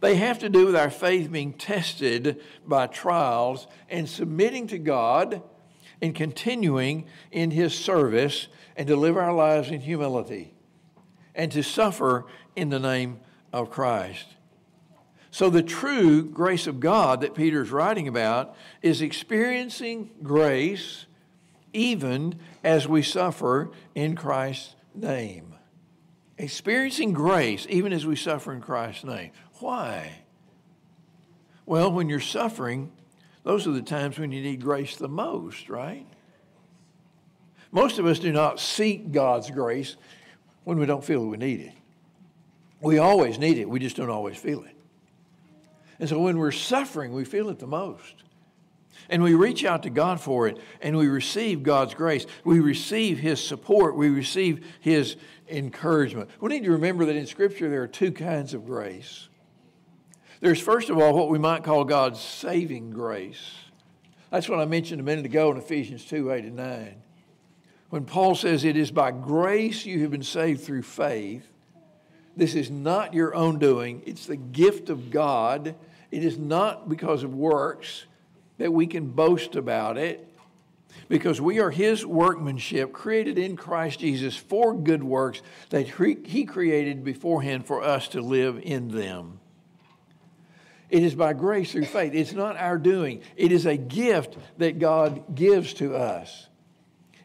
They 0.00 0.16
have 0.16 0.38
to 0.40 0.48
do 0.48 0.66
with 0.66 0.76
our 0.76 0.90
faith 0.90 1.32
being 1.32 1.52
tested 1.52 2.40
by 2.66 2.86
trials 2.88 3.66
and 3.88 4.08
submitting 4.08 4.66
to 4.68 4.78
God 4.78 5.42
and 6.04 6.14
continuing 6.14 7.06
in 7.32 7.50
His 7.50 7.74
service 7.74 8.48
and 8.76 8.86
to 8.86 8.96
live 8.96 9.16
our 9.16 9.32
lives 9.32 9.70
in 9.70 9.80
humility 9.80 10.52
and 11.34 11.50
to 11.52 11.62
suffer 11.62 12.26
in 12.54 12.68
the 12.68 12.78
name 12.78 13.20
of 13.52 13.70
Christ. 13.70 14.26
So, 15.30 15.50
the 15.50 15.62
true 15.62 16.22
grace 16.22 16.66
of 16.66 16.78
God 16.78 17.22
that 17.22 17.34
Peter 17.34 17.62
is 17.62 17.70
writing 17.70 18.06
about 18.06 18.54
is 18.82 19.02
experiencing 19.02 20.10
grace 20.22 21.06
even 21.72 22.38
as 22.62 22.86
we 22.86 23.02
suffer 23.02 23.70
in 23.94 24.14
Christ's 24.14 24.76
name 24.94 25.54
experiencing 26.36 27.12
grace 27.12 27.64
even 27.70 27.92
as 27.92 28.04
we 28.04 28.16
suffer 28.16 28.52
in 28.52 28.60
Christ's 28.60 29.04
name. 29.04 29.30
Why? 29.60 30.24
Well, 31.64 31.92
when 31.92 32.08
you're 32.08 32.20
suffering, 32.20 32.90
those 33.44 33.66
are 33.66 33.72
the 33.72 33.82
times 33.82 34.18
when 34.18 34.32
you 34.32 34.42
need 34.42 34.60
grace 34.60 34.96
the 34.96 35.08
most, 35.08 35.68
right? 35.68 36.06
Most 37.70 37.98
of 37.98 38.06
us 38.06 38.18
do 38.18 38.32
not 38.32 38.58
seek 38.58 39.12
God's 39.12 39.50
grace 39.50 39.96
when 40.64 40.78
we 40.78 40.86
don't 40.86 41.04
feel 41.04 41.24
we 41.26 41.36
need 41.36 41.60
it. 41.60 41.72
We 42.80 42.98
always 42.98 43.38
need 43.38 43.58
it, 43.58 43.68
we 43.68 43.78
just 43.78 43.96
don't 43.96 44.10
always 44.10 44.36
feel 44.36 44.62
it. 44.64 44.76
And 45.98 46.08
so 46.08 46.20
when 46.20 46.38
we're 46.38 46.50
suffering, 46.50 47.12
we 47.12 47.24
feel 47.24 47.50
it 47.50 47.58
the 47.58 47.66
most. 47.66 48.14
And 49.08 49.22
we 49.22 49.34
reach 49.34 49.64
out 49.64 49.82
to 49.82 49.90
God 49.90 50.20
for 50.20 50.48
it, 50.48 50.58
and 50.80 50.96
we 50.96 51.08
receive 51.08 51.62
God's 51.62 51.94
grace. 51.94 52.26
We 52.44 52.60
receive 52.60 53.18
His 53.18 53.42
support. 53.42 53.96
We 53.96 54.08
receive 54.08 54.66
His 54.80 55.16
encouragement. 55.48 56.30
We 56.40 56.48
need 56.48 56.64
to 56.64 56.70
remember 56.70 57.04
that 57.04 57.16
in 57.16 57.26
Scripture 57.26 57.68
there 57.68 57.82
are 57.82 57.88
two 57.88 58.12
kinds 58.12 58.54
of 58.54 58.64
grace. 58.64 59.28
There's, 60.44 60.60
first 60.60 60.90
of 60.90 60.98
all, 60.98 61.14
what 61.14 61.30
we 61.30 61.38
might 61.38 61.64
call 61.64 61.84
God's 61.84 62.20
saving 62.20 62.90
grace. 62.90 63.50
That's 64.30 64.46
what 64.46 64.58
I 64.58 64.66
mentioned 64.66 65.00
a 65.00 65.02
minute 65.02 65.24
ago 65.24 65.50
in 65.50 65.56
Ephesians 65.56 66.04
2 66.04 66.30
8 66.30 66.44
and 66.44 66.56
9. 66.56 66.94
When 67.88 68.04
Paul 68.04 68.34
says, 68.34 68.62
It 68.62 68.76
is 68.76 68.90
by 68.90 69.10
grace 69.10 69.86
you 69.86 70.02
have 70.02 70.10
been 70.10 70.22
saved 70.22 70.60
through 70.60 70.82
faith. 70.82 71.48
This 72.36 72.54
is 72.54 72.70
not 72.70 73.14
your 73.14 73.34
own 73.34 73.58
doing, 73.58 74.02
it's 74.04 74.26
the 74.26 74.36
gift 74.36 74.90
of 74.90 75.10
God. 75.10 75.76
It 76.10 76.22
is 76.22 76.36
not 76.36 76.90
because 76.90 77.22
of 77.22 77.34
works 77.34 78.04
that 78.58 78.70
we 78.70 78.86
can 78.86 79.12
boast 79.12 79.56
about 79.56 79.96
it 79.96 80.28
because 81.08 81.40
we 81.40 81.58
are 81.58 81.70
his 81.70 82.04
workmanship 82.04 82.92
created 82.92 83.38
in 83.38 83.56
Christ 83.56 84.00
Jesus 84.00 84.36
for 84.36 84.74
good 84.74 85.02
works 85.02 85.40
that 85.70 85.88
he 85.88 86.44
created 86.44 87.02
beforehand 87.02 87.66
for 87.66 87.82
us 87.82 88.08
to 88.08 88.20
live 88.20 88.60
in 88.62 88.88
them. 88.88 89.40
It 90.94 91.02
is 91.02 91.16
by 91.16 91.32
grace 91.32 91.72
through 91.72 91.86
faith. 91.86 92.14
It's 92.14 92.34
not 92.34 92.56
our 92.56 92.78
doing. 92.78 93.20
It 93.34 93.50
is 93.50 93.66
a 93.66 93.76
gift 93.76 94.36
that 94.58 94.78
God 94.78 95.34
gives 95.34 95.74
to 95.74 95.96
us. 95.96 96.46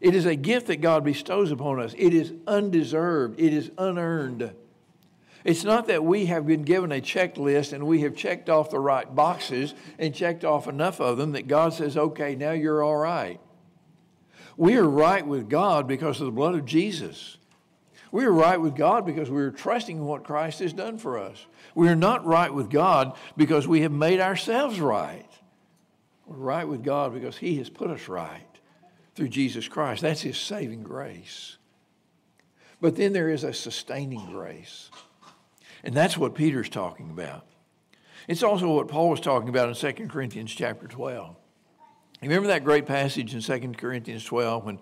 It 0.01 0.15
is 0.15 0.25
a 0.25 0.35
gift 0.35 0.65
that 0.67 0.81
God 0.81 1.03
bestows 1.03 1.51
upon 1.51 1.79
us. 1.79 1.93
It 1.95 2.15
is 2.15 2.33
undeserved. 2.47 3.39
It 3.39 3.53
is 3.53 3.69
unearned. 3.77 4.55
It's 5.43 5.63
not 5.63 5.85
that 5.85 6.03
we 6.03 6.25
have 6.25 6.47
been 6.47 6.63
given 6.63 6.91
a 6.91 6.99
checklist 6.99 7.71
and 7.71 7.85
we 7.85 8.01
have 8.01 8.15
checked 8.15 8.49
off 8.49 8.71
the 8.71 8.79
right 8.79 9.13
boxes 9.13 9.75
and 9.99 10.15
checked 10.15 10.43
off 10.43 10.67
enough 10.67 10.99
of 10.99 11.19
them 11.19 11.33
that 11.33 11.47
God 11.47 11.71
says, 11.71 11.95
okay, 11.95 12.33
now 12.33 12.53
you're 12.53 12.81
all 12.81 12.97
right. 12.97 13.39
We 14.57 14.77
are 14.77 14.89
right 14.89 15.27
with 15.27 15.47
God 15.47 15.87
because 15.87 16.19
of 16.19 16.25
the 16.25 16.31
blood 16.31 16.55
of 16.55 16.65
Jesus. 16.65 17.37
We 18.11 18.25
are 18.25 18.31
right 18.31 18.59
with 18.59 18.75
God 18.75 19.05
because 19.05 19.29
we 19.29 19.41
are 19.41 19.51
trusting 19.51 19.97
in 19.97 20.05
what 20.05 20.23
Christ 20.23 20.59
has 20.59 20.73
done 20.73 20.97
for 20.97 21.19
us. 21.19 21.45
We 21.75 21.87
are 21.89 21.95
not 21.95 22.25
right 22.25 22.53
with 22.53 22.69
God 22.69 23.15
because 23.37 23.67
we 23.67 23.81
have 23.81 23.91
made 23.91 24.19
ourselves 24.19 24.79
right. 24.79 25.29
We're 26.25 26.37
right 26.37 26.67
with 26.67 26.83
God 26.83 27.13
because 27.13 27.37
He 27.37 27.57
has 27.57 27.69
put 27.69 27.89
us 27.89 28.07
right 28.07 28.41
through 29.15 29.29
Jesus 29.29 29.67
Christ. 29.67 30.01
That's 30.01 30.21
His 30.21 30.37
saving 30.37 30.83
grace. 30.83 31.57
But 32.81 32.95
then 32.95 33.13
there 33.13 33.29
is 33.29 33.43
a 33.43 33.53
sustaining 33.53 34.25
grace. 34.31 34.89
And 35.83 35.93
that's 35.93 36.17
what 36.17 36.35
Peter's 36.35 36.69
talking 36.69 37.09
about. 37.09 37.45
It's 38.27 38.43
also 38.43 38.73
what 38.73 38.87
Paul 38.87 39.09
was 39.09 39.19
talking 39.19 39.49
about 39.49 39.69
in 39.69 39.95
2 39.95 40.07
Corinthians 40.07 40.53
chapter 40.53 40.87
12. 40.87 41.35
Remember 42.21 42.47
that 42.49 42.63
great 42.63 42.85
passage 42.85 43.33
in 43.33 43.41
2 43.41 43.73
Corinthians 43.73 44.25
12 44.25 44.65
when 44.65 44.79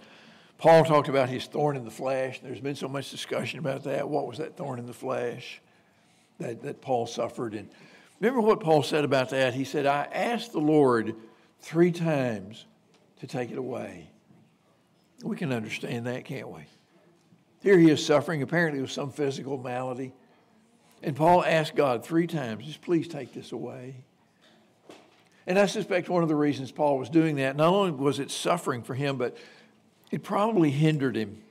Paul 0.57 0.83
talked 0.85 1.07
about 1.07 1.29
his 1.29 1.45
thorn 1.45 1.75
in 1.75 1.85
the 1.85 1.91
flesh? 1.91 2.39
There's 2.39 2.59
been 2.59 2.75
so 2.75 2.87
much 2.87 3.11
discussion 3.11 3.59
about 3.59 3.83
that. 3.83 4.09
What 4.09 4.27
was 4.27 4.39
that 4.39 4.57
thorn 4.57 4.79
in 4.79 4.87
the 4.87 4.93
flesh 4.93 5.61
that, 6.39 6.63
that 6.63 6.81
Paul 6.81 7.05
suffered? 7.05 7.53
And 7.53 7.69
remember 8.19 8.41
what 8.41 8.59
Paul 8.59 8.81
said 8.81 9.03
about 9.05 9.29
that? 9.29 9.53
He 9.53 9.63
said, 9.63 9.85
I 9.85 10.07
asked 10.11 10.53
the 10.53 10.59
Lord 10.59 11.15
three 11.59 11.91
times 11.91 12.65
to 13.19 13.27
take 13.27 13.51
it 13.51 13.57
away. 13.57 14.09
We 15.23 15.35
can 15.35 15.51
understand 15.51 16.07
that, 16.07 16.25
can't 16.25 16.49
we? 16.49 16.61
Here 17.61 17.77
he 17.77 17.89
is 17.89 18.03
suffering, 18.03 18.41
apparently 18.41 18.81
with 18.81 18.91
some 18.91 19.11
physical 19.11 19.57
malady. 19.57 20.13
And 21.03 21.15
Paul 21.15 21.43
asked 21.43 21.75
God 21.75 22.03
three 22.03 22.27
times, 22.27 22.65
just 22.65 22.81
please 22.81 23.07
take 23.07 23.33
this 23.33 23.51
away. 23.51 23.95
And 25.45 25.57
I 25.57 25.65
suspect 25.65 26.09
one 26.09 26.23
of 26.23 26.29
the 26.29 26.35
reasons 26.35 26.71
Paul 26.71 26.97
was 26.97 27.09
doing 27.09 27.37
that, 27.37 27.55
not 27.55 27.73
only 27.73 27.91
was 27.91 28.19
it 28.19 28.31
suffering 28.31 28.83
for 28.83 28.93
him, 28.95 29.17
but 29.17 29.37
it 30.11 30.23
probably 30.23 30.71
hindered 30.71 31.15
him. 31.15 31.41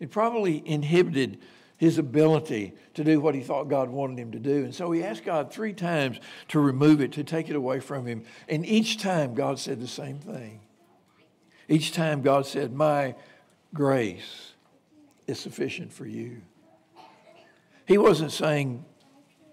It 0.00 0.10
probably 0.10 0.62
inhibited 0.64 1.38
his 1.76 1.98
ability 1.98 2.74
to 2.94 3.04
do 3.04 3.20
what 3.20 3.34
he 3.34 3.40
thought 3.40 3.68
God 3.68 3.88
wanted 3.88 4.18
him 4.18 4.32
to 4.32 4.38
do. 4.38 4.64
And 4.64 4.74
so 4.74 4.90
he 4.90 5.04
asked 5.04 5.24
God 5.24 5.52
three 5.52 5.72
times 5.72 6.18
to 6.48 6.60
remove 6.60 7.00
it, 7.00 7.12
to 7.12 7.24
take 7.24 7.48
it 7.48 7.56
away 7.56 7.80
from 7.80 8.06
him. 8.06 8.24
And 8.48 8.66
each 8.66 8.98
time 8.98 9.34
God 9.34 9.58
said 9.58 9.80
the 9.80 9.88
same 9.88 10.18
thing. 10.18 10.60
Each 11.68 11.92
time 11.92 12.22
God 12.22 12.46
said, 12.46 12.72
My 12.72 13.14
grace 13.72 14.52
is 15.26 15.38
sufficient 15.38 15.92
for 15.92 16.06
you. 16.06 16.42
He 17.86 17.96
wasn't 17.96 18.32
saying, 18.32 18.84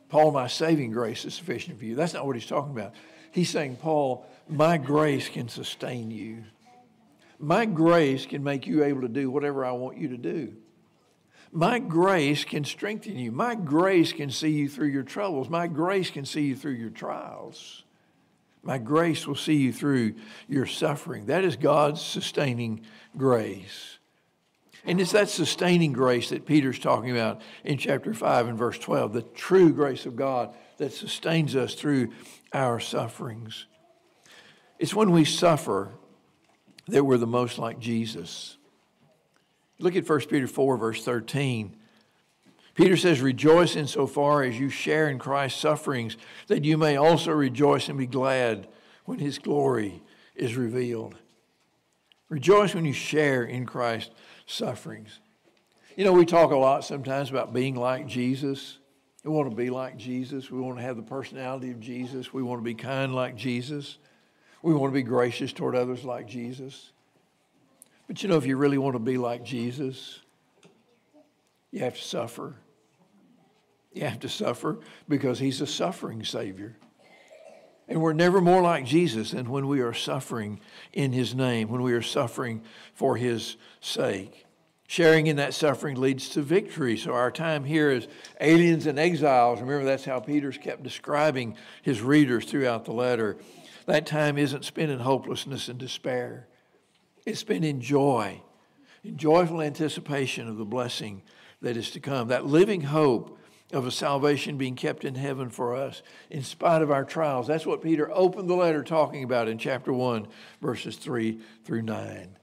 Paul, 0.10 0.32
my 0.32 0.48
saving 0.48 0.92
grace 0.92 1.26
is 1.26 1.34
sufficient 1.34 1.78
for 1.78 1.86
you. 1.86 1.96
That's 1.96 2.14
not 2.14 2.26
what 2.26 2.36
he's 2.36 2.46
talking 2.46 2.72
about. 2.72 2.94
He's 3.32 3.50
saying, 3.50 3.78
Paul, 3.78 4.26
my 4.48 4.78
grace 4.78 5.30
can 5.30 5.48
sustain 5.48 6.10
you. 6.10 6.44
My 7.40 7.66
grace 7.66 8.26
can 8.26 8.44
make 8.44 8.66
you 8.66 8.84
able 8.84 9.02
to 9.02 9.08
do 9.08 9.30
whatever 9.30 9.66
I 9.66 9.72
want 9.72 9.98
you 9.98 10.10
to 10.10 10.18
do. 10.18 10.54
My 11.52 11.80
grace 11.80 12.44
can 12.44 12.66
strengthen 12.66 13.18
you. 13.18 13.32
My 13.32 13.56
grace 13.56 14.12
can 14.12 14.30
see 14.30 14.50
you 14.50 14.68
through 14.68 14.90
your 14.90 15.04
troubles. 15.04 15.50
My 15.50 15.68
grace 15.68 16.10
can 16.10 16.26
see 16.26 16.42
you 16.42 16.56
through 16.56 16.74
your 16.74 16.90
trials. 16.90 17.84
My 18.62 18.78
grace 18.78 19.28
will 19.28 19.36
see 19.36 19.56
you 19.56 19.72
through 19.72 20.16
your 20.48 20.66
suffering. 20.66 21.28
That 21.28 21.46
is 21.46 21.56
God's 21.56 22.02
sustaining 22.02 22.82
grace. 23.16 24.00
And 24.84 25.00
it's 25.00 25.14
that 25.14 25.30
sustaining 25.30 25.94
grace 25.94 26.30
that 26.30 26.46
Peter's 26.46 26.80
talking 26.80 27.12
about 27.12 27.42
in 27.64 27.78
chapter 27.78 28.14
5 28.14 28.48
and 28.48 28.58
verse 28.58 28.78
12, 28.78 29.14
the 29.14 29.22
true 29.22 29.72
grace 29.72 30.06
of 30.06 30.16
God 30.16 30.54
that 30.78 30.94
sustains 30.94 31.56
us 31.56 31.74
through 31.74 32.12
our 32.54 32.80
sufferings. 32.80 33.66
It's 34.78 34.94
when 34.94 35.12
we 35.12 35.26
suffer 35.26 35.92
that 36.88 37.04
we're 37.04 37.18
the 37.18 37.28
most 37.28 37.58
like 37.58 37.80
Jesus. 37.80 38.58
Look 39.80 39.96
at 39.96 40.08
1 40.08 40.20
Peter 40.22 40.48
4, 40.48 40.78
verse 40.78 41.04
13. 41.04 41.76
Peter 42.76 42.98
says, 42.98 43.22
Rejoice 43.22 43.76
insofar 43.76 44.44
as 44.44 44.60
you 44.60 44.70
share 44.70 45.10
in 45.10 45.18
Christ's 45.18 45.62
sufferings, 45.62 46.18
that 46.48 46.64
you 46.64 46.78
may 46.78 46.98
also 46.98 47.32
rejoice 47.32 47.90
and 47.90 47.98
be 47.98 48.06
glad 48.06 48.68
when 49.06 49.20
his 49.20 49.40
glory 49.40 50.04
is 50.36 50.56
revealed. 50.56 51.16
Rejoice 52.30 52.76
when 52.76 52.86
you 52.86 52.94
share 52.94 53.44
in 53.44 53.66
Christ's 53.66 54.12
sufferings. 54.46 55.20
You 55.96 56.04
know, 56.04 56.14
we 56.14 56.26
talk 56.26 56.52
a 56.52 56.58
lot 56.58 56.84
sometimes 56.84 57.30
about 57.30 57.54
being 57.54 57.76
like 57.76 58.08
Jesus. 58.08 58.80
We 59.24 59.32
want 59.32 59.50
to 59.50 59.56
be 59.56 59.70
like 59.70 59.96
Jesus. 59.96 60.52
We 60.52 60.60
want 60.60 60.78
to 60.78 60.84
have 60.84 60.98
the 60.98 61.04
personality 61.04 61.72
of 61.72 61.80
Jesus. 61.80 62.34
We 62.34 62.44
want 62.44 62.60
to 62.60 62.64
be 62.64 62.74
kind 62.74 63.16
like 63.16 63.36
Jesus. 63.36 63.98
We 64.66 64.74
want 64.74 64.92
to 64.92 64.96
be 64.96 65.04
gracious 65.04 65.54
toward 65.54 65.76
others 65.76 66.04
like 66.04 66.26
Jesus. 66.28 66.90
But 68.08 68.24
you 68.24 68.30
know, 68.30 68.38
if 68.38 68.48
you 68.48 68.58
really 68.58 68.80
want 68.80 68.96
to 68.96 69.00
be 69.00 69.16
like 69.16 69.46
Jesus, 69.46 70.22
you 71.70 71.82
have 71.82 71.94
to 71.94 72.02
suffer. 72.02 72.56
You 73.94 74.06
have 74.06 74.22
to 74.22 74.28
suffer 74.28 74.80
because 75.08 75.38
he's 75.38 75.62
a 75.62 75.68
suffering 75.68 76.24
Savior. 76.24 76.78
And 77.88 78.02
we're 78.02 78.14
never 78.14 78.42
more 78.42 78.64
like 78.64 78.86
Jesus 78.86 79.32
than 79.32 79.52
when 79.52 79.68
we 79.68 79.82
are 79.82 79.94
suffering 79.94 80.60
in 80.94 81.14
his 81.14 81.36
name, 81.36 81.70
when 81.70 81.84
we 81.84 81.94
are 81.94 82.02
suffering 82.02 82.64
for 82.96 83.18
his 83.18 83.58
sake. 83.82 84.48
Sharing 84.88 85.28
in 85.28 85.36
that 85.36 85.54
suffering 85.54 86.02
leads 86.02 86.30
to 86.30 86.42
victory. 86.42 86.98
So 86.98 87.14
our 87.14 87.30
time 87.30 87.66
here 87.66 87.92
is 87.92 88.08
aliens 88.42 88.88
and 88.88 88.98
exiles. 88.98 89.62
Remember, 89.62 89.86
that's 89.86 90.06
how 90.06 90.20
Peter's 90.20 90.58
kept 90.58 90.82
describing 90.82 91.56
his 91.84 92.02
readers 92.02 92.46
throughout 92.46 92.86
the 92.86 92.94
letter. 92.94 93.38
That 93.86 94.06
time 94.06 94.38
isn't 94.38 94.66
spent 94.66 94.92
in 94.92 95.00
hopelessness 95.00 95.68
and 95.70 95.80
despair, 95.80 96.48
it's 97.26 97.40
spent 97.40 97.66
in 97.66 97.82
joy, 97.82 98.42
in 99.04 99.18
joyful 99.18 99.62
anticipation 99.62 100.48
of 100.48 100.58
the 100.58 100.66
blessing 100.66 101.24
that 101.62 101.78
is 101.78 101.92
to 101.92 102.00
come. 102.00 102.28
That 102.28 102.46
living 102.46 102.82
hope 102.82 103.40
of 103.74 103.86
a 103.86 103.92
salvation 103.92 104.58
being 104.58 104.76
kept 104.76 105.04
in 105.04 105.16
heaven 105.16 105.50
for 105.50 105.76
us 105.76 106.02
in 106.30 106.44
spite 106.44 106.82
of 106.82 106.92
our 106.92 107.04
trials. 107.04 107.48
That's 107.48 107.66
what 107.66 107.82
Peter 107.82 108.12
opened 108.14 108.50
the 108.50 108.56
letter 108.56 108.84
talking 108.84 109.24
about 109.24 109.48
in 109.48 109.58
chapter 109.58 109.92
1, 109.92 110.28
verses 110.62 110.98
3 110.98 111.40
through 111.64 111.82
9. 111.82 112.38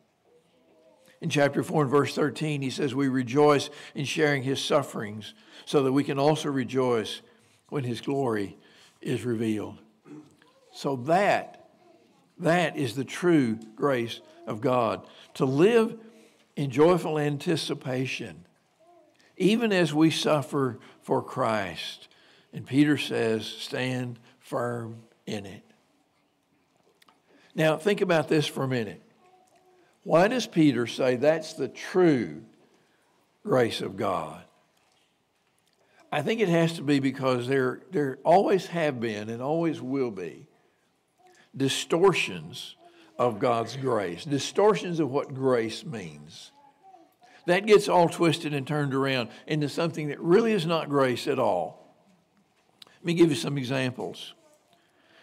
In 1.20 1.30
chapter 1.30 1.62
4 1.62 1.82
and 1.82 1.90
verse 1.90 2.14
13, 2.16 2.62
he 2.62 2.70
says, 2.70 2.94
We 2.94 3.08
rejoice 3.08 3.70
in 3.94 4.04
sharing 4.04 4.42
his 4.42 4.62
sufferings 4.62 5.34
so 5.64 5.84
that 5.84 5.92
we 5.92 6.02
can 6.02 6.18
also 6.18 6.48
rejoice 6.50 7.22
when 7.68 7.84
his 7.84 8.00
glory 8.00 8.58
is 9.00 9.24
revealed. 9.24 9.78
So 10.72 10.96
that, 10.96 11.68
that 12.38 12.76
is 12.76 12.94
the 12.94 13.04
true 13.04 13.58
grace 13.76 14.20
of 14.46 14.60
God. 14.60 15.06
To 15.34 15.44
live 15.44 15.98
in 16.56 16.70
joyful 16.70 17.18
anticipation, 17.18 18.44
even 19.36 19.72
as 19.72 19.94
we 19.94 20.10
suffer 20.10 20.78
for 21.02 21.22
Christ. 21.22 22.08
And 22.52 22.66
Peter 22.66 22.96
says, 22.98 23.46
stand 23.46 24.18
firm 24.40 24.96
in 25.26 25.46
it. 25.46 25.62
Now, 27.54 27.76
think 27.76 28.00
about 28.00 28.28
this 28.28 28.46
for 28.46 28.64
a 28.64 28.68
minute. 28.68 29.02
Why 30.04 30.28
does 30.28 30.46
Peter 30.46 30.86
say 30.86 31.16
that's 31.16 31.52
the 31.52 31.68
true 31.68 32.42
grace 33.44 33.80
of 33.80 33.96
God? 33.96 34.42
I 36.10 36.22
think 36.22 36.40
it 36.40 36.48
has 36.48 36.74
to 36.74 36.82
be 36.82 36.98
because 36.98 37.46
there, 37.46 37.80
there 37.90 38.18
always 38.24 38.66
have 38.66 39.00
been 39.00 39.30
and 39.30 39.40
always 39.40 39.80
will 39.80 40.10
be 40.10 40.46
distortions 41.56 42.76
of 43.18 43.38
God's 43.38 43.76
grace, 43.76 44.24
distortions 44.24 45.00
of 45.00 45.10
what 45.10 45.34
grace 45.34 45.84
means 45.84 46.52
that 47.46 47.66
gets 47.66 47.88
all 47.88 48.08
twisted 48.08 48.54
and 48.54 48.66
turned 48.66 48.94
around 48.94 49.28
into 49.46 49.68
something 49.68 50.08
that 50.08 50.20
really 50.20 50.52
is 50.52 50.66
not 50.66 50.88
grace 50.88 51.26
at 51.26 51.38
all. 51.38 51.96
Let 53.00 53.04
me 53.04 53.14
give 53.14 53.30
you 53.30 53.36
some 53.36 53.58
examples. 53.58 54.34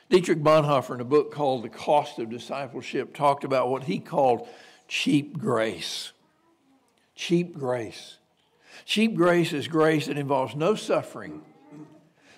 Dietrich 0.10 0.40
Bonhoeffer, 0.40 0.96
in 0.96 1.02
a 1.02 1.06
book 1.06 1.32
called 1.32 1.64
The 1.64 1.70
Cost 1.70 2.20
of 2.20 2.30
Discipleship, 2.30 3.14
talked 3.14 3.44
about 3.44 3.70
what 3.70 3.84
he 3.84 4.00
called 4.00 4.48
cheap 4.88 5.38
grace. 5.38 6.12
Cheap 7.16 7.58
grace. 7.58 8.18
Cheap 8.86 9.16
grace 9.16 9.54
is 9.54 9.68
grace 9.68 10.08
that 10.08 10.18
involves 10.18 10.56
no 10.56 10.76
suffering. 10.76 11.42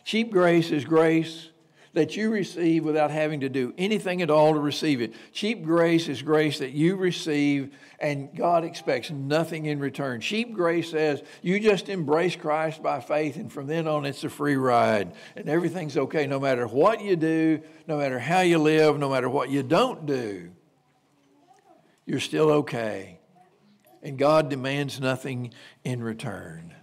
Cheap 0.04 0.32
grace 0.32 0.72
is 0.72 0.86
grace 0.86 1.51
that 1.94 2.16
you 2.16 2.30
receive 2.30 2.86
without 2.86 3.12
having 3.12 3.42
to 3.42 3.50
do 3.50 3.74
anything 3.78 4.22
at 4.22 4.30
all 4.30 4.54
to 4.54 4.60
receive 4.60 5.02
it. 5.02 5.14
Cheap 5.34 5.64
grace 5.64 6.08
is 6.08 6.22
grace 6.22 6.60
that 6.60 6.72
you 6.72 6.96
receive 6.96 7.74
and 8.02 8.36
God 8.36 8.64
expects 8.64 9.12
nothing 9.12 9.68
in 9.68 9.80
return. 9.80 10.22
Cheap 10.22 10.54
grace 10.54 10.90
says 10.90 11.22
you 11.42 11.60
just 11.60 11.88
embrace 11.88 12.36
Christ 12.36 12.82
by 12.82 13.00
faith, 13.00 13.36
and 13.36 13.54
from 13.54 13.68
then 13.68 13.88
on 13.88 14.06
it's 14.06 14.24
a 14.24 14.30
free 14.30 14.56
ride, 14.56 15.14
and 15.36 15.48
everything's 15.48 15.96
okay 15.96 16.26
no 16.26 16.40
matter 16.40 16.66
what 16.68 17.02
you 17.02 17.16
do, 17.16 17.62
no 17.88 17.98
matter 17.98 18.18
how 18.18 18.42
you 18.42 18.58
live, 18.58 18.98
no 18.98 19.10
matter 19.10 19.30
what 19.30 19.50
you 19.50 19.62
don't 19.62 20.08
do. 20.08 20.50
You're 22.08 22.20
still 22.20 22.50
okay. 22.50 23.20
And 24.02 24.18
God 24.18 24.50
demands 24.50 25.00
nothing 25.00 25.54
in 25.84 26.04
return. 26.04 26.74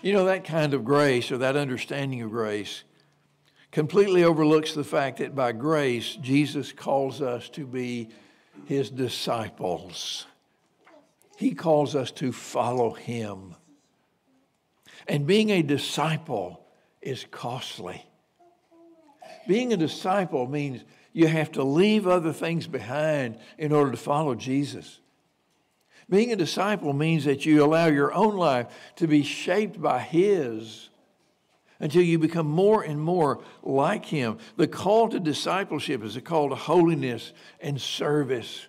You 0.00 0.14
know, 0.14 0.24
that 0.24 0.44
kind 0.44 0.72
of 0.72 0.84
grace 0.84 1.30
or 1.30 1.38
that 1.38 1.56
understanding 1.56 2.22
of 2.22 2.30
grace 2.30 2.84
completely 3.76 4.24
overlooks 4.24 4.72
the 4.72 4.82
fact 4.82 5.18
that 5.18 5.34
by 5.34 5.52
grace, 5.52 6.16
Jesus 6.22 6.72
calls 6.72 7.20
us 7.20 7.50
to 7.50 7.66
be 7.66 8.08
his 8.64 8.88
disciples. 8.88 10.24
He 11.36 11.52
calls 11.52 11.94
us 11.94 12.10
to 12.12 12.32
follow 12.32 12.94
him. 12.94 13.54
And 15.06 15.26
being 15.26 15.50
a 15.50 15.60
disciple 15.60 16.64
is 17.02 17.26
costly. 17.30 18.02
Being 19.46 19.74
a 19.74 19.76
disciple 19.76 20.46
means 20.46 20.82
you 21.12 21.26
have 21.26 21.52
to 21.52 21.62
leave 21.62 22.06
other 22.06 22.32
things 22.32 22.66
behind 22.66 23.36
in 23.58 23.72
order 23.72 23.90
to 23.90 23.98
follow 23.98 24.34
Jesus. 24.34 25.00
Being 26.08 26.32
a 26.32 26.36
disciple 26.36 26.94
means 26.94 27.26
that 27.26 27.44
you 27.44 27.62
allow 27.62 27.88
your 27.88 28.14
own 28.14 28.36
life 28.36 28.68
to 28.94 29.06
be 29.06 29.22
shaped 29.22 29.78
by 29.78 29.98
His 29.98 30.88
until 31.80 32.02
you 32.02 32.18
become 32.18 32.46
more 32.46 32.82
and 32.82 33.00
more 33.00 33.42
like 33.62 34.06
him. 34.06 34.38
The 34.56 34.66
call 34.66 35.08
to 35.10 35.20
discipleship 35.20 36.02
is 36.02 36.16
a 36.16 36.20
call 36.20 36.48
to 36.50 36.54
holiness 36.54 37.32
and 37.60 37.80
service. 37.80 38.66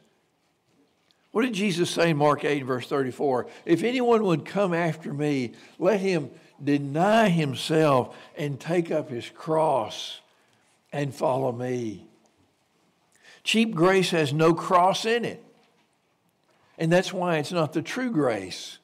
What 1.32 1.43
did 1.43 1.54
Jesus 1.54 1.89
say 1.89 2.10
in 2.10 2.17
Mark 2.17 2.43
8, 2.43 2.63
verse 2.63 2.88
34? 2.88 3.48
If 3.65 3.84
anyone 3.84 4.24
would 4.24 4.46
come 4.46 4.74
after 4.74 5.13
me, 5.13 5.54
let 5.78 6.00
him 6.00 6.32
deny 6.63 7.30
himself 7.30 8.15
and 8.36 8.60
take 8.60 8.91
up 8.91 9.10
his 9.10 9.30
cross 9.30 10.20
and 10.91 11.13
follow 11.13 11.52
me. 11.52 12.08
Cheap 13.43 13.76
grace 13.76 14.12
has 14.12 14.34
no 14.34 14.54
cross 14.54 15.06
in 15.06 15.24
it. 15.24 15.43
And 16.78 16.91
that's 16.91 17.13
why 17.13 17.38
it's 17.38 17.52
not 17.52 17.74
the 17.74 17.82
true 17.82 18.12
grace. 18.12 18.78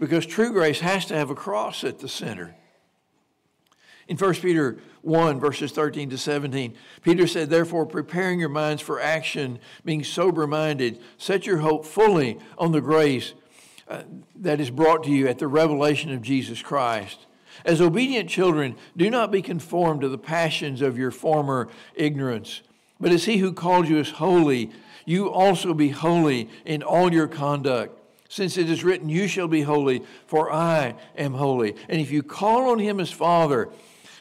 Because 0.00 0.26
true 0.26 0.52
grace 0.52 0.80
has 0.80 1.06
to 1.06 1.14
have 1.14 1.30
a 1.30 1.34
cross 1.34 1.84
at 1.84 1.98
the 1.98 2.08
center. 2.08 2.54
In 4.08 4.16
1 4.16 4.34
Peter 4.36 4.78
1, 5.02 5.38
verses 5.38 5.70
13 5.70 6.10
to 6.10 6.18
17, 6.18 6.74
Peter 7.02 7.26
said, 7.26 7.50
Therefore, 7.50 7.84
preparing 7.84 8.40
your 8.40 8.48
minds 8.48 8.80
for 8.80 9.00
action, 9.00 9.58
being 9.84 10.02
sober 10.02 10.46
minded, 10.46 10.98
set 11.18 11.46
your 11.46 11.58
hope 11.58 11.84
fully 11.84 12.38
on 12.56 12.72
the 12.72 12.80
grace 12.80 13.34
uh, 13.86 14.02
that 14.34 14.60
is 14.60 14.70
brought 14.70 15.04
to 15.04 15.10
you 15.10 15.28
at 15.28 15.38
the 15.38 15.46
revelation 15.46 16.10
of 16.10 16.22
Jesus 16.22 16.62
Christ. 16.62 17.26
As 17.64 17.80
obedient 17.80 18.30
children, 18.30 18.76
do 18.96 19.10
not 19.10 19.30
be 19.30 19.42
conformed 19.42 20.00
to 20.00 20.08
the 20.08 20.18
passions 20.18 20.80
of 20.80 20.96
your 20.96 21.10
former 21.10 21.68
ignorance, 21.94 22.62
but 22.98 23.12
as 23.12 23.26
he 23.26 23.38
who 23.38 23.52
called 23.52 23.88
you 23.88 23.98
is 23.98 24.10
holy, 24.12 24.70
you 25.04 25.30
also 25.30 25.74
be 25.74 25.90
holy 25.90 26.48
in 26.64 26.82
all 26.82 27.12
your 27.12 27.28
conduct. 27.28 27.98
Since 28.28 28.58
it 28.58 28.68
is 28.68 28.84
written, 28.84 29.08
You 29.08 29.26
shall 29.26 29.48
be 29.48 29.62
holy, 29.62 30.02
for 30.26 30.52
I 30.52 30.94
am 31.16 31.34
holy. 31.34 31.74
And 31.88 32.00
if 32.00 32.10
you 32.10 32.22
call 32.22 32.70
on 32.70 32.78
him 32.78 33.00
as 33.00 33.10
Father, 33.10 33.70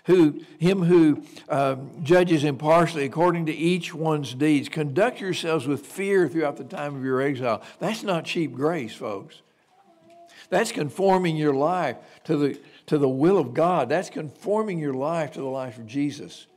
who 0.07 0.41
him 0.57 0.83
who 0.83 1.21
um, 1.49 1.91
judges 2.01 2.43
impartially 2.43 3.05
according 3.05 3.45
to 3.45 3.53
each 3.53 3.93
one's 3.93 4.33
deeds. 4.33 4.69
Conduct 4.69 5.21
yourselves 5.21 5.67
with 5.67 5.85
fear 5.85 6.27
throughout 6.27 6.57
the 6.57 6.63
time 6.63 6.95
of 6.95 7.03
your 7.03 7.21
exile. 7.21 7.61
That's 7.79 8.03
not 8.03 8.25
cheap 8.25 8.53
grace, 8.53 8.95
folks. 8.95 9.41
That's 10.49 10.71
conforming 10.71 11.35
your 11.35 11.53
life 11.53 11.97
to 12.23 12.37
the, 12.37 12.59
to 12.85 12.97
the 12.97 13.09
will 13.09 13.37
of 13.37 13.53
God. 13.53 13.89
That's 13.89 14.09
conforming 14.09 14.79
your 14.79 14.93
life 14.93 15.33
to 15.33 15.41
the 15.41 15.45
life 15.45 15.77
of 15.77 15.85
Jesus. 15.85 16.47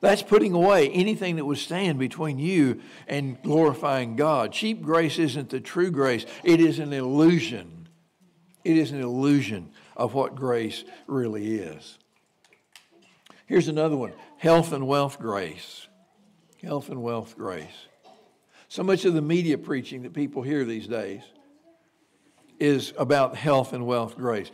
That's 0.00 0.22
putting 0.22 0.52
away 0.52 0.90
anything 0.90 1.36
that 1.36 1.44
would 1.44 1.58
stand 1.58 1.98
between 2.00 2.40
you 2.40 2.80
and 3.06 3.40
glorifying 3.42 4.16
God. 4.16 4.52
Cheap 4.52 4.82
grace 4.82 5.18
isn't 5.20 5.50
the 5.50 5.60
true 5.60 5.92
grace, 5.92 6.26
it 6.42 6.60
is 6.60 6.80
an 6.80 6.92
illusion. 6.92 7.88
It 8.64 8.78
is 8.78 8.90
an 8.90 9.00
illusion 9.00 9.70
of 9.96 10.14
what 10.14 10.34
grace 10.34 10.84
really 11.06 11.56
is. 11.58 11.98
Here's 13.46 13.68
another 13.68 13.96
one 13.96 14.12
health 14.38 14.72
and 14.72 14.86
wealth 14.86 15.18
grace. 15.18 15.86
Health 16.62 16.88
and 16.88 17.02
wealth 17.02 17.36
grace. 17.36 17.88
So 18.68 18.82
much 18.82 19.04
of 19.04 19.14
the 19.14 19.22
media 19.22 19.58
preaching 19.58 20.02
that 20.02 20.14
people 20.14 20.42
hear 20.42 20.64
these 20.64 20.86
days 20.86 21.22
is 22.58 22.94
about 22.96 23.36
health 23.36 23.72
and 23.72 23.86
wealth 23.86 24.16
grace. 24.16 24.50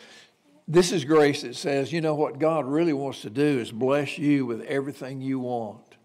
This 0.67 0.93
is 0.93 1.05
grace 1.05 1.43
that 1.43 1.57
says, 1.57 1.93
you 1.93 2.01
know 2.01 2.15
what 2.15 2.39
God 2.39 2.67
really 2.67 2.93
wants 2.93 3.23
to 3.23 3.31
do 3.31 3.43
is 3.59 3.71
bless 3.71 4.19
you 4.19 4.47
with 4.47 4.63
everything 4.63 5.21
you 5.21 5.39
want. 5.39 5.97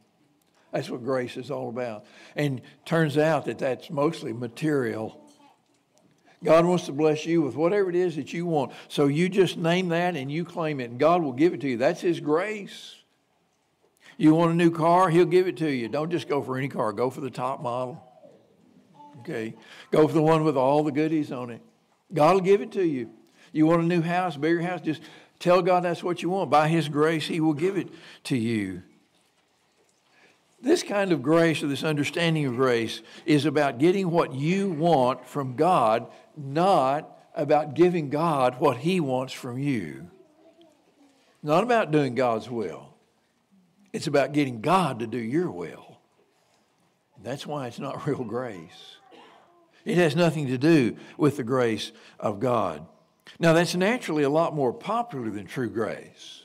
That's 0.71 0.89
what 0.89 1.03
grace 1.03 1.37
is 1.37 1.51
all 1.51 1.69
about. 1.69 2.05
And 2.35 2.61
turns 2.83 3.17
out 3.17 3.45
that 3.45 3.59
that's 3.59 3.89
mostly 3.89 4.33
material. 4.33 5.24
God 6.43 6.65
wants 6.65 6.85
to 6.85 6.91
bless 6.91 7.25
you 7.25 7.41
with 7.41 7.55
whatever 7.55 7.89
it 7.89 7.95
is 7.95 8.15
that 8.17 8.33
you 8.33 8.45
want. 8.45 8.71
So 8.87 9.07
you 9.07 9.29
just 9.29 9.57
name 9.57 9.89
that 9.89 10.15
and 10.15 10.31
you 10.31 10.45
claim 10.45 10.79
it, 10.79 10.89
and 10.89 10.99
God 10.99 11.23
will 11.23 11.33
give 11.33 11.53
it 11.53 11.61
to 11.61 11.69
you. 11.69 11.77
That's 11.77 12.01
His 12.01 12.19
grace. 12.19 12.95
You 14.17 14.33
want 14.35 14.51
a 14.51 14.55
new 14.55 14.71
car, 14.71 15.09
He'll 15.09 15.25
give 15.25 15.47
it 15.47 15.57
to 15.57 15.69
you. 15.69 15.89
Don't 15.89 16.11
just 16.11 16.27
go 16.27 16.41
for 16.41 16.57
any 16.57 16.67
car, 16.67 16.93
go 16.93 17.09
for 17.09 17.21
the 17.21 17.29
top 17.29 17.61
model. 17.61 18.01
Okay? 19.21 19.55
Go 19.91 20.07
for 20.07 20.13
the 20.13 20.21
one 20.21 20.43
with 20.43 20.57
all 20.57 20.83
the 20.83 20.91
goodies 20.91 21.31
on 21.31 21.49
it. 21.49 21.61
God 22.13 22.33
will 22.35 22.41
give 22.41 22.61
it 22.61 22.71
to 22.73 22.83
you. 22.83 23.09
You 23.51 23.65
want 23.65 23.81
a 23.81 23.85
new 23.85 24.01
house, 24.01 24.37
bigger 24.37 24.61
house, 24.61 24.81
just 24.81 25.01
tell 25.39 25.61
God 25.61 25.83
that's 25.83 26.03
what 26.03 26.21
you 26.21 26.29
want. 26.29 26.49
By 26.49 26.67
His 26.67 26.89
grace, 26.89 27.25
He 27.25 27.39
will 27.39 27.53
give 27.53 27.77
it 27.77 27.89
to 28.25 28.37
you. 28.37 28.83
This 30.65 30.81
kind 30.81 31.11
of 31.11 31.21
grace 31.21 31.61
or 31.61 31.67
this 31.67 31.83
understanding 31.83 32.47
of 32.47 32.55
grace 32.55 33.03
is 33.23 33.45
about 33.45 33.77
getting 33.77 34.09
what 34.09 34.33
you 34.33 34.71
want 34.71 35.23
from 35.23 35.55
God 35.55 36.07
not 36.35 37.19
about 37.35 37.75
giving 37.75 38.09
God 38.09 38.59
what 38.59 38.77
He 38.77 38.99
wants 38.99 39.31
from 39.31 39.59
you. 39.59 40.09
Not 41.43 41.63
about 41.63 41.91
doing 41.91 42.15
God's 42.15 42.49
will. 42.49 42.95
It's 43.93 44.07
about 44.07 44.33
getting 44.33 44.59
God 44.59 44.97
to 45.01 45.07
do 45.07 45.19
your 45.19 45.51
will. 45.51 45.99
That's 47.21 47.45
why 47.45 47.67
it's 47.67 47.77
not 47.77 48.07
real 48.07 48.23
grace. 48.23 48.97
It 49.85 49.97
has 49.97 50.15
nothing 50.15 50.47
to 50.47 50.57
do 50.57 50.97
with 51.15 51.37
the 51.37 51.43
grace 51.43 51.91
of 52.19 52.39
God. 52.39 52.83
Now, 53.37 53.53
that's 53.53 53.75
naturally 53.75 54.23
a 54.23 54.29
lot 54.31 54.55
more 54.55 54.73
popular 54.73 55.29
than 55.29 55.45
true 55.45 55.69
grace. 55.69 56.44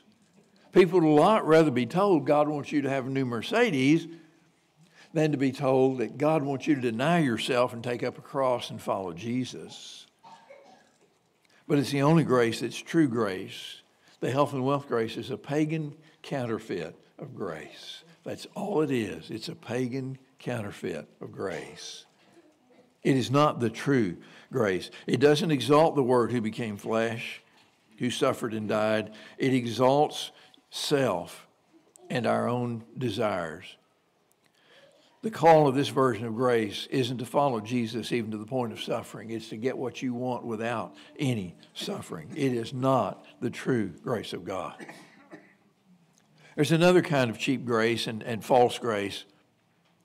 People 0.72 1.00
would 1.00 1.06
a 1.06 1.10
lot 1.10 1.46
rather 1.46 1.70
be 1.70 1.86
told 1.86 2.26
God 2.26 2.48
wants 2.48 2.70
you 2.70 2.82
to 2.82 2.90
have 2.90 3.06
a 3.06 3.10
new 3.10 3.24
Mercedes 3.24 4.06
than 5.12 5.32
to 5.32 5.38
be 5.38 5.50
told 5.50 5.98
that 5.98 6.18
God 6.18 6.42
wants 6.42 6.66
you 6.66 6.76
to 6.76 6.80
deny 6.80 7.18
yourself 7.18 7.72
and 7.72 7.82
take 7.82 8.02
up 8.02 8.18
a 8.18 8.22
cross 8.22 8.70
and 8.70 8.80
follow 8.80 9.12
Jesus. 9.12 10.06
But 11.66 11.78
it's 11.78 11.90
the 11.90 12.02
only 12.02 12.24
grace 12.24 12.60
that's 12.60 12.80
true 12.80 13.08
grace. 13.08 13.82
The 14.20 14.30
health 14.30 14.52
and 14.52 14.64
wealth 14.64 14.86
grace 14.86 15.16
is 15.16 15.30
a 15.30 15.36
pagan 15.36 15.94
counterfeit 16.22 16.94
of 17.18 17.34
grace. 17.34 18.04
That's 18.22 18.46
all 18.54 18.82
it 18.82 18.90
is. 18.90 19.30
It's 19.30 19.48
a 19.48 19.54
pagan 19.54 20.18
counterfeit 20.38 21.08
of 21.20 21.32
grace. 21.32 22.04
It 23.02 23.16
is 23.16 23.30
not 23.30 23.60
the 23.60 23.70
true 23.70 24.18
grace. 24.52 24.90
It 25.06 25.20
doesn't 25.20 25.50
exalt 25.50 25.96
the 25.96 26.02
Word 26.02 26.32
who 26.32 26.40
became 26.40 26.76
flesh, 26.76 27.40
who 27.98 28.10
suffered 28.10 28.52
and 28.52 28.68
died. 28.68 29.12
It 29.38 29.54
exalts 29.54 30.32
self 30.70 31.46
and 32.08 32.26
our 32.26 32.48
own 32.48 32.84
desires. 32.96 33.76
The 35.22 35.30
call 35.30 35.68
of 35.68 35.74
this 35.74 35.88
version 35.88 36.24
of 36.24 36.34
grace 36.34 36.88
isn't 36.90 37.18
to 37.18 37.26
follow 37.26 37.60
Jesus 37.60 38.10
even 38.10 38.30
to 38.30 38.38
the 38.38 38.46
point 38.46 38.72
of 38.72 38.82
suffering. 38.82 39.30
It's 39.30 39.50
to 39.50 39.56
get 39.56 39.76
what 39.76 40.00
you 40.00 40.14
want 40.14 40.46
without 40.46 40.94
any 41.18 41.54
suffering. 41.74 42.30
It 42.34 42.54
is 42.54 42.72
not 42.72 43.24
the 43.40 43.50
true 43.50 43.88
grace 44.02 44.32
of 44.32 44.46
God. 44.46 44.74
There's 46.56 46.72
another 46.72 47.02
kind 47.02 47.30
of 47.30 47.38
cheap 47.38 47.66
grace 47.66 48.06
and, 48.06 48.22
and 48.22 48.42
false 48.42 48.78
grace 48.78 49.24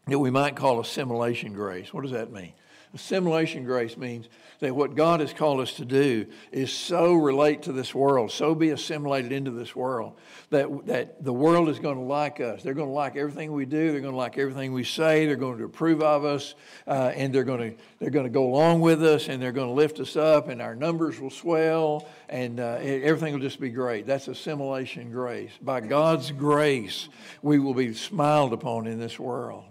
that 0.08 0.19
we 0.19 0.32
might 0.32 0.56
call 0.56 0.82
assimilation 0.82 1.54
grace. 1.54 1.93
What 1.93 2.04
does 2.04 2.12
that 2.12 2.32
mean? 2.32 2.54
Assimilation 2.95 3.65
grace 3.65 3.97
means 3.97 4.29
that 4.62 4.73
what 4.73 4.95
God 4.95 5.19
has 5.19 5.34
called 5.34 5.60
us 5.60 5.73
to 5.73 5.86
do 5.86 6.27
is 6.53 6.71
so 6.71 7.13
relate 7.13 7.63
to 7.63 7.73
this 7.73 7.93
world, 7.93 8.31
so 8.31 8.55
be 8.55 8.69
assimilated 8.69 9.34
into 9.34 9.51
this 9.51 9.75
world, 9.75 10.13
that, 10.49 10.88
that 10.88 11.21
the 11.21 11.34
world 11.34 11.67
is 11.67 11.77
going 11.77 11.97
to 11.97 12.03
like 12.03 12.39
us. 12.39 12.63
They're 12.63 12.73
going 12.73 12.88
to 12.88 12.93
like 12.93 13.17
everything 13.17 13.51
we 13.51 13.65
do. 13.65 13.91
They're 13.91 13.99
going 13.99 14.13
to 14.13 14.17
like 14.17 14.38
everything 14.38 14.71
we 14.71 14.86
say. 14.86 15.25
They're 15.25 15.36
going 15.36 15.58
to 15.58 15.65
approve 15.65 16.01
of 16.01 16.23
us, 16.23 16.55
uh, 16.88 17.12
and 17.13 17.36
they're 17.36 17.43
going 17.43 17.71
to 17.71 17.84
they're 17.99 18.12
going 18.12 18.27
to 18.27 18.31
go 18.31 18.45
along 18.45 18.79
with 18.79 19.03
us, 19.03 19.27
and 19.27 19.41
they're 19.41 19.51
going 19.51 19.67
to 19.67 19.73
lift 19.73 19.99
us 19.99 20.15
up, 20.15 20.47
and 20.47 20.62
our 20.62 20.73
numbers 20.73 21.19
will 21.19 21.29
swell, 21.29 22.08
and 22.29 22.62
uh, 22.62 22.77
everything 22.81 23.34
will 23.34 23.41
just 23.41 23.60
be 23.60 23.71
great. 23.71 24.08
That's 24.08 24.29
assimilation 24.29 25.12
grace. 25.12 25.51
By 25.62 25.81
God's 25.81 26.31
grace, 26.31 27.10
we 27.41 27.60
will 27.60 27.73
be 27.73 27.93
smiled 27.93 28.53
upon 28.53 28.88
in 28.88 28.99
this 28.99 29.19
world. 29.19 29.65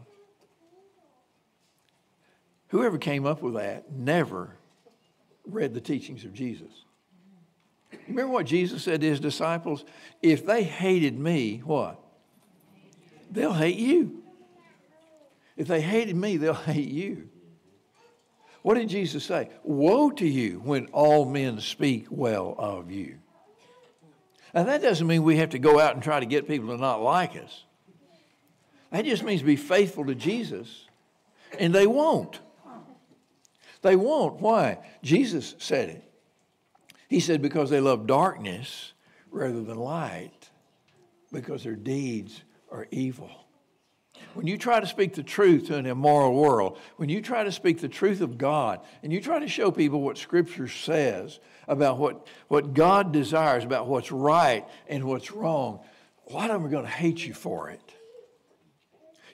Whoever 2.75 2.99
came 2.99 3.25
up 3.25 3.41
with 3.41 3.55
that 3.55 3.93
never 3.93 4.57
read 5.47 5.75
the 5.75 5.81
teachings 5.81 6.25
of 6.25 6.33
Jesus. 6.33 6.73
Remember 8.09 8.33
what 8.33 8.47
Jesus 8.47 8.83
said 8.83 9.01
to 9.01 9.07
his 9.07 9.21
disciples? 9.21 9.85
If 10.23 10.45
they 10.45 10.65
hated 10.65 11.17
me, 11.17 11.63
what? 11.65 12.01
They'll 13.31 13.53
hate 13.53 13.77
you. 13.77 14.25
If 15.57 15.69
they 15.69 15.83
hated 15.83 16.17
me, 16.17 16.37
they'll 16.37 16.53
hate 16.73 16.89
you. 16.89 17.29
What 18.63 18.75
did 18.75 18.89
Jesus 18.89 19.23
say? 19.23 19.51
Woe 19.63 20.11
to 20.11 20.27
you 20.27 20.61
when 20.65 20.87
all 20.87 21.27
men 21.27 21.61
speak 21.61 22.09
well 22.11 22.57
of 22.59 22.91
you. 22.91 23.19
Now, 24.53 24.65
that 24.65 24.83
doesn't 24.83 25.07
mean 25.07 25.23
we 25.23 25.37
have 25.37 25.51
to 25.51 25.61
go 25.61 25.79
out 25.79 25.95
and 25.95 26.03
try 26.03 26.19
to 26.19 26.27
get 26.27 26.49
people 26.49 26.71
to 26.71 26.77
not 26.77 27.01
like 27.01 27.37
us. 27.37 27.63
That 28.91 29.05
just 29.05 29.23
means 29.23 29.43
be 29.43 29.55
faithful 29.55 30.07
to 30.07 30.17
Jesus, 30.17 30.87
and 31.57 31.73
they 31.73 31.87
won't. 31.87 32.41
They 33.85 33.97
won't. 33.97 34.41
Why? 34.41 34.79
Jesus 35.03 35.55
said 35.59 35.91
it. 35.91 36.11
He 37.09 37.21
said, 37.21 37.43
because 37.43 37.69
they 37.69 37.81
love 37.81 38.07
darkness 38.07 38.95
rather 39.31 39.63
than 39.63 39.77
light, 39.77 40.49
because 41.31 41.63
their 41.65 41.77
deeds 41.77 42.43
are 42.73 42.89
evil. 42.91 43.31
when 44.33 44.47
you 44.47 44.57
try 44.57 44.81
to 44.81 44.87
speak 44.87 45.15
the 45.15 45.23
truth 45.23 45.67
to 45.67 45.77
an 45.77 45.85
immoral 45.85 46.35
world, 46.35 46.79
when 46.97 47.11
you 47.11 47.21
try 47.21 47.45
to 47.45 47.53
speak 47.53 47.81
the 47.81 47.89
truth 47.89 48.23
of 48.23 48.39
God, 48.39 48.81
and 49.03 49.13
you 49.13 49.21
try 49.21 49.39
to 49.39 49.49
show 49.49 49.71
people 49.71 50.01
what 50.01 50.17
Scripture 50.17 50.67
says 50.67 51.39
about 51.69 51.99
what, 51.99 52.27
what 52.49 52.73
God 52.73 53.13
desires, 53.13 53.65
about 53.65 53.87
what's 53.87 54.11
right 54.11 54.67
and 54.89 55.05
what's 55.05 55.31
wrong, 55.31 55.81
a 56.29 56.33
lot 56.33 56.51
of 56.51 56.57
them 56.57 56.67
are 56.67 56.71
going 56.71 56.85
to 56.85 56.91
hate 56.91 57.25
you 57.25 57.35
for 57.35 57.69
it. 57.69 57.95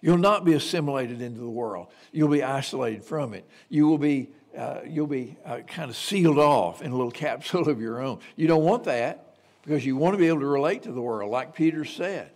You'll 0.01 0.19
not 0.19 0.45
be 0.45 0.55
assimilated 0.55 1.21
into 1.21 1.41
the 1.41 1.51
world. 1.51 1.89
You'll 2.13 2.29
be 2.29 2.43
isolated 2.43 3.05
from 3.05 3.35
it. 3.35 3.49
You 3.69 3.87
will 3.87 3.99
be, 3.99 4.31
uh, 4.57 4.81
you'll 4.87 5.07
be 5.07 5.37
uh, 5.45 5.59
kind 5.67 5.91
of 5.91 5.97
sealed 5.97 6.39
off 6.39 6.83
in 6.83 6.91
a 6.91 6.97
little 6.97 7.11
capsule 7.13 7.69
of 7.69 7.81
your 7.81 8.01
own. 8.01 8.21
You 8.37 8.47
don't 8.47 8.65
want 8.65 8.85
that 8.85 9.35
because 9.63 9.85
you 9.85 9.97
want 9.97 10.15
to 10.15 10.19
be 10.19 10.29
able 10.29 10.41
to 10.41 10.47
relate 10.47 10.85
to 10.85 10.93
the 10.93 11.03
world, 11.03 11.31
like 11.31 11.55
Peter 11.55 11.85
said. 11.85 12.31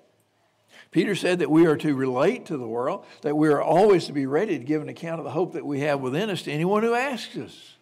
Peter 0.90 1.14
said 1.14 1.40
that 1.40 1.50
we 1.50 1.66
are 1.66 1.76
to 1.76 1.94
relate 1.94 2.46
to 2.46 2.56
the 2.56 2.66
world, 2.66 3.04
that 3.22 3.36
we 3.36 3.48
are 3.48 3.62
always 3.62 4.06
to 4.06 4.12
be 4.12 4.26
ready 4.26 4.58
to 4.58 4.64
give 4.64 4.82
an 4.82 4.88
account 4.88 5.18
of 5.18 5.24
the 5.24 5.30
hope 5.30 5.54
that 5.54 5.66
we 5.66 5.80
have 5.80 6.00
within 6.00 6.30
us 6.30 6.42
to 6.42 6.52
anyone 6.52 6.82
who 6.82 6.94
asks 6.94 7.36
us. 7.36 7.74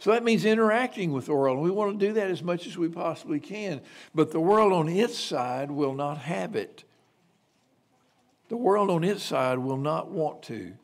So 0.00 0.10
that 0.10 0.24
means 0.24 0.44
interacting 0.44 1.12
with 1.12 1.26
the 1.26 1.34
world. 1.34 1.58
And 1.58 1.64
we 1.64 1.70
want 1.70 1.98
to 1.98 2.06
do 2.06 2.14
that 2.14 2.30
as 2.30 2.42
much 2.42 2.66
as 2.66 2.76
we 2.76 2.88
possibly 2.88 3.40
can. 3.40 3.80
But 4.14 4.32
the 4.32 4.40
world 4.40 4.72
on 4.72 4.88
its 4.88 5.16
side 5.16 5.70
will 5.70 5.94
not 5.94 6.18
have 6.18 6.56
it. 6.56 6.84
The 8.48 8.56
world 8.56 8.90
on 8.90 9.04
its 9.04 9.22
side 9.22 9.58
will 9.58 9.76
not 9.76 10.10
want 10.10 10.42
to 10.44 10.74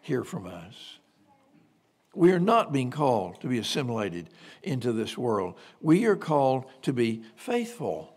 hear 0.00 0.24
from 0.24 0.46
us. 0.46 0.98
We 2.14 2.32
are 2.32 2.40
not 2.40 2.72
being 2.72 2.90
called 2.90 3.40
to 3.40 3.48
be 3.48 3.58
assimilated 3.58 4.28
into 4.62 4.92
this 4.92 5.16
world. 5.16 5.54
We 5.80 6.04
are 6.04 6.16
called 6.16 6.66
to 6.82 6.92
be 6.92 7.22
faithful. 7.36 8.14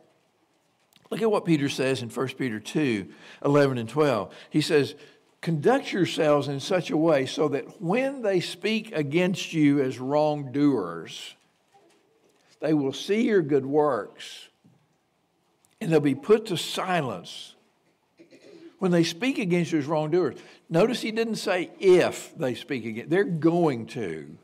Look 1.10 1.22
at 1.22 1.32
what 1.32 1.46
Peter 1.46 1.70
says 1.70 2.02
in 2.02 2.10
1 2.10 2.28
Peter 2.30 2.60
2 2.60 3.08
11 3.46 3.78
and 3.78 3.88
12. 3.88 4.34
He 4.50 4.62
says, 4.62 4.96
Conduct 5.42 5.94
yourselves 5.94 6.48
in 6.48 6.60
such 6.60 6.90
a 6.90 6.98
way 6.98 7.26
so 7.26 7.48
that 7.50 7.82
when 7.82 8.24
they 8.24 8.40
speak 8.40 8.92
against 8.94 9.54
you 9.54 9.80
as 9.80 10.00
wrongdoers, 10.00 11.36
they 12.60 12.74
will 12.74 12.94
see 12.94 13.26
your 13.26 13.44
good 13.44 13.66
works 13.66 14.50
and 15.80 15.92
they'll 15.92 16.00
be 16.00 16.16
put 16.16 16.48
to 16.48 16.58
silence 16.58 17.55
when 18.80 18.92
they 18.92 19.04
speak 19.04 19.38
against 19.38 19.72
you 19.72 19.80
as 19.80 19.86
wrongdoers. 19.86 20.36
Notice 20.70 21.02
he 21.02 21.12
didn't 21.12 21.36
say 21.36 21.72
if 21.80 22.36
they 22.38 22.56
speak 22.56 22.86
against, 22.86 23.10
they're 23.10 23.24
going 23.24 23.88
to. 23.88 24.38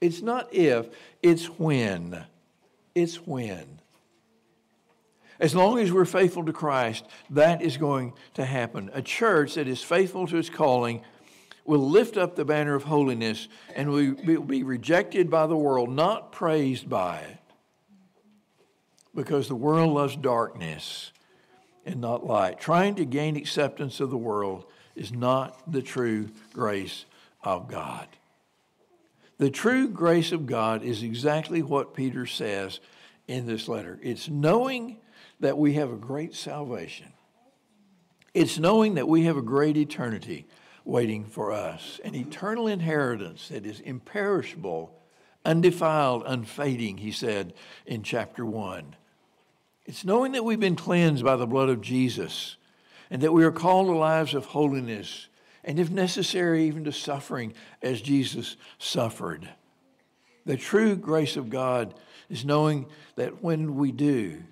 It's 0.00 0.22
not 0.22 0.54
if, 0.54 0.88
it's 1.22 1.46
when. 1.46 2.24
It's 2.94 3.16
when. 3.26 3.80
As 5.40 5.54
long 5.54 5.78
as 5.78 5.92
we're 5.92 6.04
faithful 6.04 6.44
to 6.44 6.52
Christ, 6.52 7.04
that 7.30 7.62
is 7.62 7.76
going 7.76 8.12
to 8.34 8.44
happen. 8.44 8.90
A 8.92 9.02
church 9.02 9.54
that 9.54 9.68
is 9.68 9.82
faithful 9.82 10.26
to 10.26 10.36
its 10.36 10.50
calling 10.50 11.02
will 11.64 11.88
lift 11.88 12.16
up 12.16 12.34
the 12.34 12.44
banner 12.44 12.74
of 12.74 12.84
holiness 12.84 13.46
and 13.76 13.90
will 13.90 14.14
be 14.14 14.62
rejected 14.62 15.30
by 15.30 15.46
the 15.46 15.56
world, 15.56 15.90
not 15.90 16.32
praised 16.32 16.88
by 16.88 17.18
it. 17.18 17.38
Because 19.14 19.48
the 19.48 19.54
world 19.54 19.92
loves 19.92 20.16
darkness 20.16 21.12
and 21.88 22.00
not 22.02 22.26
light. 22.26 22.60
Trying 22.60 22.96
to 22.96 23.04
gain 23.04 23.36
acceptance 23.36 23.98
of 23.98 24.10
the 24.10 24.16
world 24.16 24.66
is 24.94 25.10
not 25.10 25.70
the 25.70 25.82
true 25.82 26.28
grace 26.52 27.06
of 27.42 27.68
God. 27.68 28.06
The 29.38 29.50
true 29.50 29.88
grace 29.88 30.32
of 30.32 30.46
God 30.46 30.82
is 30.82 31.02
exactly 31.02 31.62
what 31.62 31.94
Peter 31.94 32.26
says 32.26 32.80
in 33.26 33.46
this 33.46 33.68
letter 33.68 33.98
it's 34.02 34.28
knowing 34.28 34.98
that 35.40 35.56
we 35.56 35.74
have 35.74 35.90
a 35.90 35.96
great 35.96 36.34
salvation. 36.34 37.12
It's 38.34 38.58
knowing 38.58 38.94
that 38.94 39.08
we 39.08 39.24
have 39.24 39.36
a 39.36 39.42
great 39.42 39.76
eternity 39.76 40.46
waiting 40.84 41.24
for 41.24 41.52
us, 41.52 42.00
an 42.04 42.14
eternal 42.14 42.66
inheritance 42.66 43.48
that 43.48 43.64
is 43.64 43.80
imperishable, 43.80 44.92
undefiled, 45.44 46.22
unfading, 46.26 46.98
he 46.98 47.12
said 47.12 47.54
in 47.86 48.02
chapter 48.02 48.44
1. 48.44 48.94
It's 49.88 50.04
knowing 50.04 50.32
that 50.32 50.44
we've 50.44 50.60
been 50.60 50.76
cleansed 50.76 51.24
by 51.24 51.36
the 51.36 51.46
blood 51.46 51.70
of 51.70 51.80
Jesus 51.80 52.58
and 53.10 53.22
that 53.22 53.32
we 53.32 53.42
are 53.42 53.50
called 53.50 53.86
to 53.86 53.92
lives 53.92 54.34
of 54.34 54.44
holiness 54.44 55.28
and, 55.64 55.80
if 55.80 55.90
necessary, 55.90 56.64
even 56.64 56.84
to 56.84 56.92
suffering 56.92 57.54
as 57.80 58.02
Jesus 58.02 58.58
suffered. 58.78 59.48
The 60.44 60.58
true 60.58 60.94
grace 60.94 61.38
of 61.38 61.48
God 61.48 61.94
is 62.28 62.44
knowing 62.44 62.84
that 63.16 63.42
when 63.42 63.76
we 63.76 63.90
do, 63.90 64.42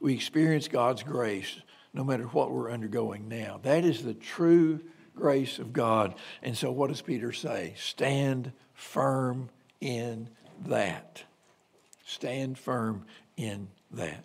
we 0.00 0.14
experience 0.14 0.68
God's 0.68 1.02
grace 1.02 1.60
no 1.92 2.04
matter 2.04 2.26
what 2.26 2.52
we're 2.52 2.70
undergoing 2.70 3.28
now. 3.28 3.58
That 3.64 3.84
is 3.84 4.04
the 4.04 4.14
true 4.14 4.78
grace 5.16 5.58
of 5.58 5.72
God. 5.72 6.14
And 6.40 6.56
so, 6.56 6.70
what 6.70 6.90
does 6.90 7.02
Peter 7.02 7.32
say? 7.32 7.74
Stand 7.76 8.52
firm 8.74 9.50
in 9.80 10.28
that. 10.66 11.24
Stand 12.06 12.58
firm 12.58 13.06
in 13.36 13.66
that. 13.90 14.24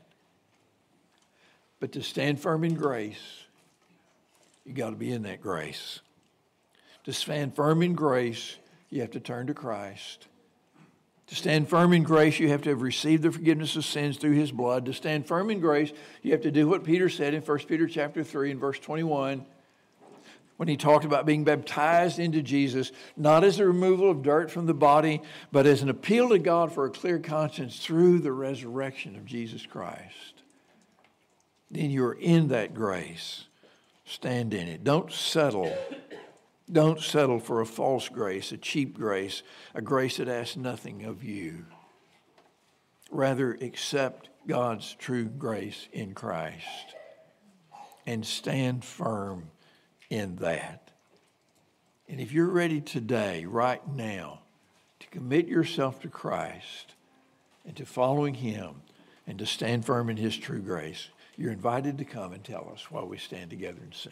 But 1.80 1.94
to 1.94 2.04
stand 2.04 2.40
firm 2.40 2.64
in 2.64 2.76
grace, 2.76 3.46
you 4.66 4.74
got 4.74 4.90
to 4.90 4.96
be 4.96 5.12
in 5.12 5.24
that 5.24 5.42
grace. 5.42 6.02
To 7.06 7.14
stand 7.14 7.56
firm 7.56 7.82
in 7.82 7.94
grace, 7.94 8.58
you 8.90 9.02
have 9.02 9.12
to 9.12 9.20
turn 9.20 9.48
to 9.48 9.54
Christ. 9.54 10.28
To 11.28 11.36
stand 11.36 11.70
firm 11.70 11.94
in 11.94 12.04
grace, 12.04 12.40
you 12.40 12.50
have 12.50 12.64
to 12.64 12.70
have 12.70 12.82
received 12.82 13.24
the 13.24 13.32
forgiveness 13.32 13.76
of 13.76 13.86
sins 13.86 14.18
through 14.18 14.34
his 14.34 14.52
blood. 14.52 14.86
To 14.86 14.94
stand 14.94 15.28
firm 15.28 15.52
in 15.52 15.60
grace, 15.60 15.94
you 16.24 16.32
have 16.32 16.42
to 16.42 16.52
do 16.52 16.68
what 16.68 16.84
Peter 16.84 17.08
said 17.08 17.34
in 17.34 17.42
1 17.42 17.60
Peter 17.60 17.88
chapter 17.88 18.24
3 18.24 18.52
and 18.52 18.60
verse 18.60 18.80
21 18.80 19.46
when 20.60 20.68
he 20.68 20.76
talked 20.76 21.06
about 21.06 21.26
being 21.26 21.46
baptized 21.46 22.20
into 22.20 22.42
Jesus, 22.42 22.92
not 23.16 23.46
as 23.46 23.60
a 23.60 23.66
removal 23.66 24.12
of 24.12 24.22
dirt 24.22 24.52
from 24.52 24.66
the 24.66 24.74
body, 24.74 25.22
but 25.54 25.66
as 25.66 25.82
an 25.82 25.88
appeal 25.88 26.28
to 26.28 26.38
God 26.38 26.74
for 26.74 26.84
a 26.84 26.90
clear 26.90 27.18
conscience 27.18 27.80
through 27.80 28.20
the 28.20 28.34
resurrection 28.34 29.16
of 29.16 29.26
Jesus 29.26 29.66
Christ. 29.66 30.39
Then 31.72 31.92
you're 31.92 32.14
in 32.14 32.48
that 32.50 32.74
grace. 32.74 33.46
Stand 34.06 34.54
in 34.54 34.68
it. 34.68 34.84
Don't 34.84 35.12
settle 35.12 35.76
don't 36.72 37.02
settle 37.02 37.40
for 37.40 37.62
a 37.62 37.66
false 37.66 38.10
grace, 38.10 38.52
a 38.52 38.58
cheap 38.58 38.96
grace, 38.96 39.42
a 39.74 39.82
grace 39.82 40.18
that 40.18 40.28
asks 40.28 40.56
nothing 40.56 41.04
of 41.04 41.24
you. 41.24 41.66
Rather, 43.10 43.54
accept 43.54 44.30
God's 44.48 44.94
true 44.94 45.26
grace 45.26 45.88
in 45.92 46.14
Christ 46.14 46.96
and 48.06 48.26
stand 48.26 48.86
firm 48.86 49.50
in 50.10 50.36
that. 50.38 50.92
And 52.08 52.20
if 52.20 52.32
you're 52.32 52.48
ready 52.48 52.82
today, 52.82 53.46
right 53.46 53.82
now, 53.88 54.42
to 55.00 55.08
commit 55.08 55.48
yourself 55.48 56.02
to 56.02 56.08
Christ 56.08 56.94
and 57.66 57.76
to 57.78 57.86
following 57.86 58.36
Him 58.36 58.82
and 59.26 59.40
to 59.40 59.46
stand 59.46 59.86
firm 59.86 60.10
in 60.10 60.18
His 60.18 60.38
true 60.38 60.62
grace, 60.62 61.10
you're 61.40 61.54
invited 61.54 61.98
to 61.98 62.04
come 62.04 62.34
and 62.34 62.44
tell 62.44 62.70
us 62.74 62.92
while 62.92 63.08
we 63.08 63.18
stand 63.18 63.50
together 63.50 63.80
and 63.82 63.94
sing. 63.94 64.12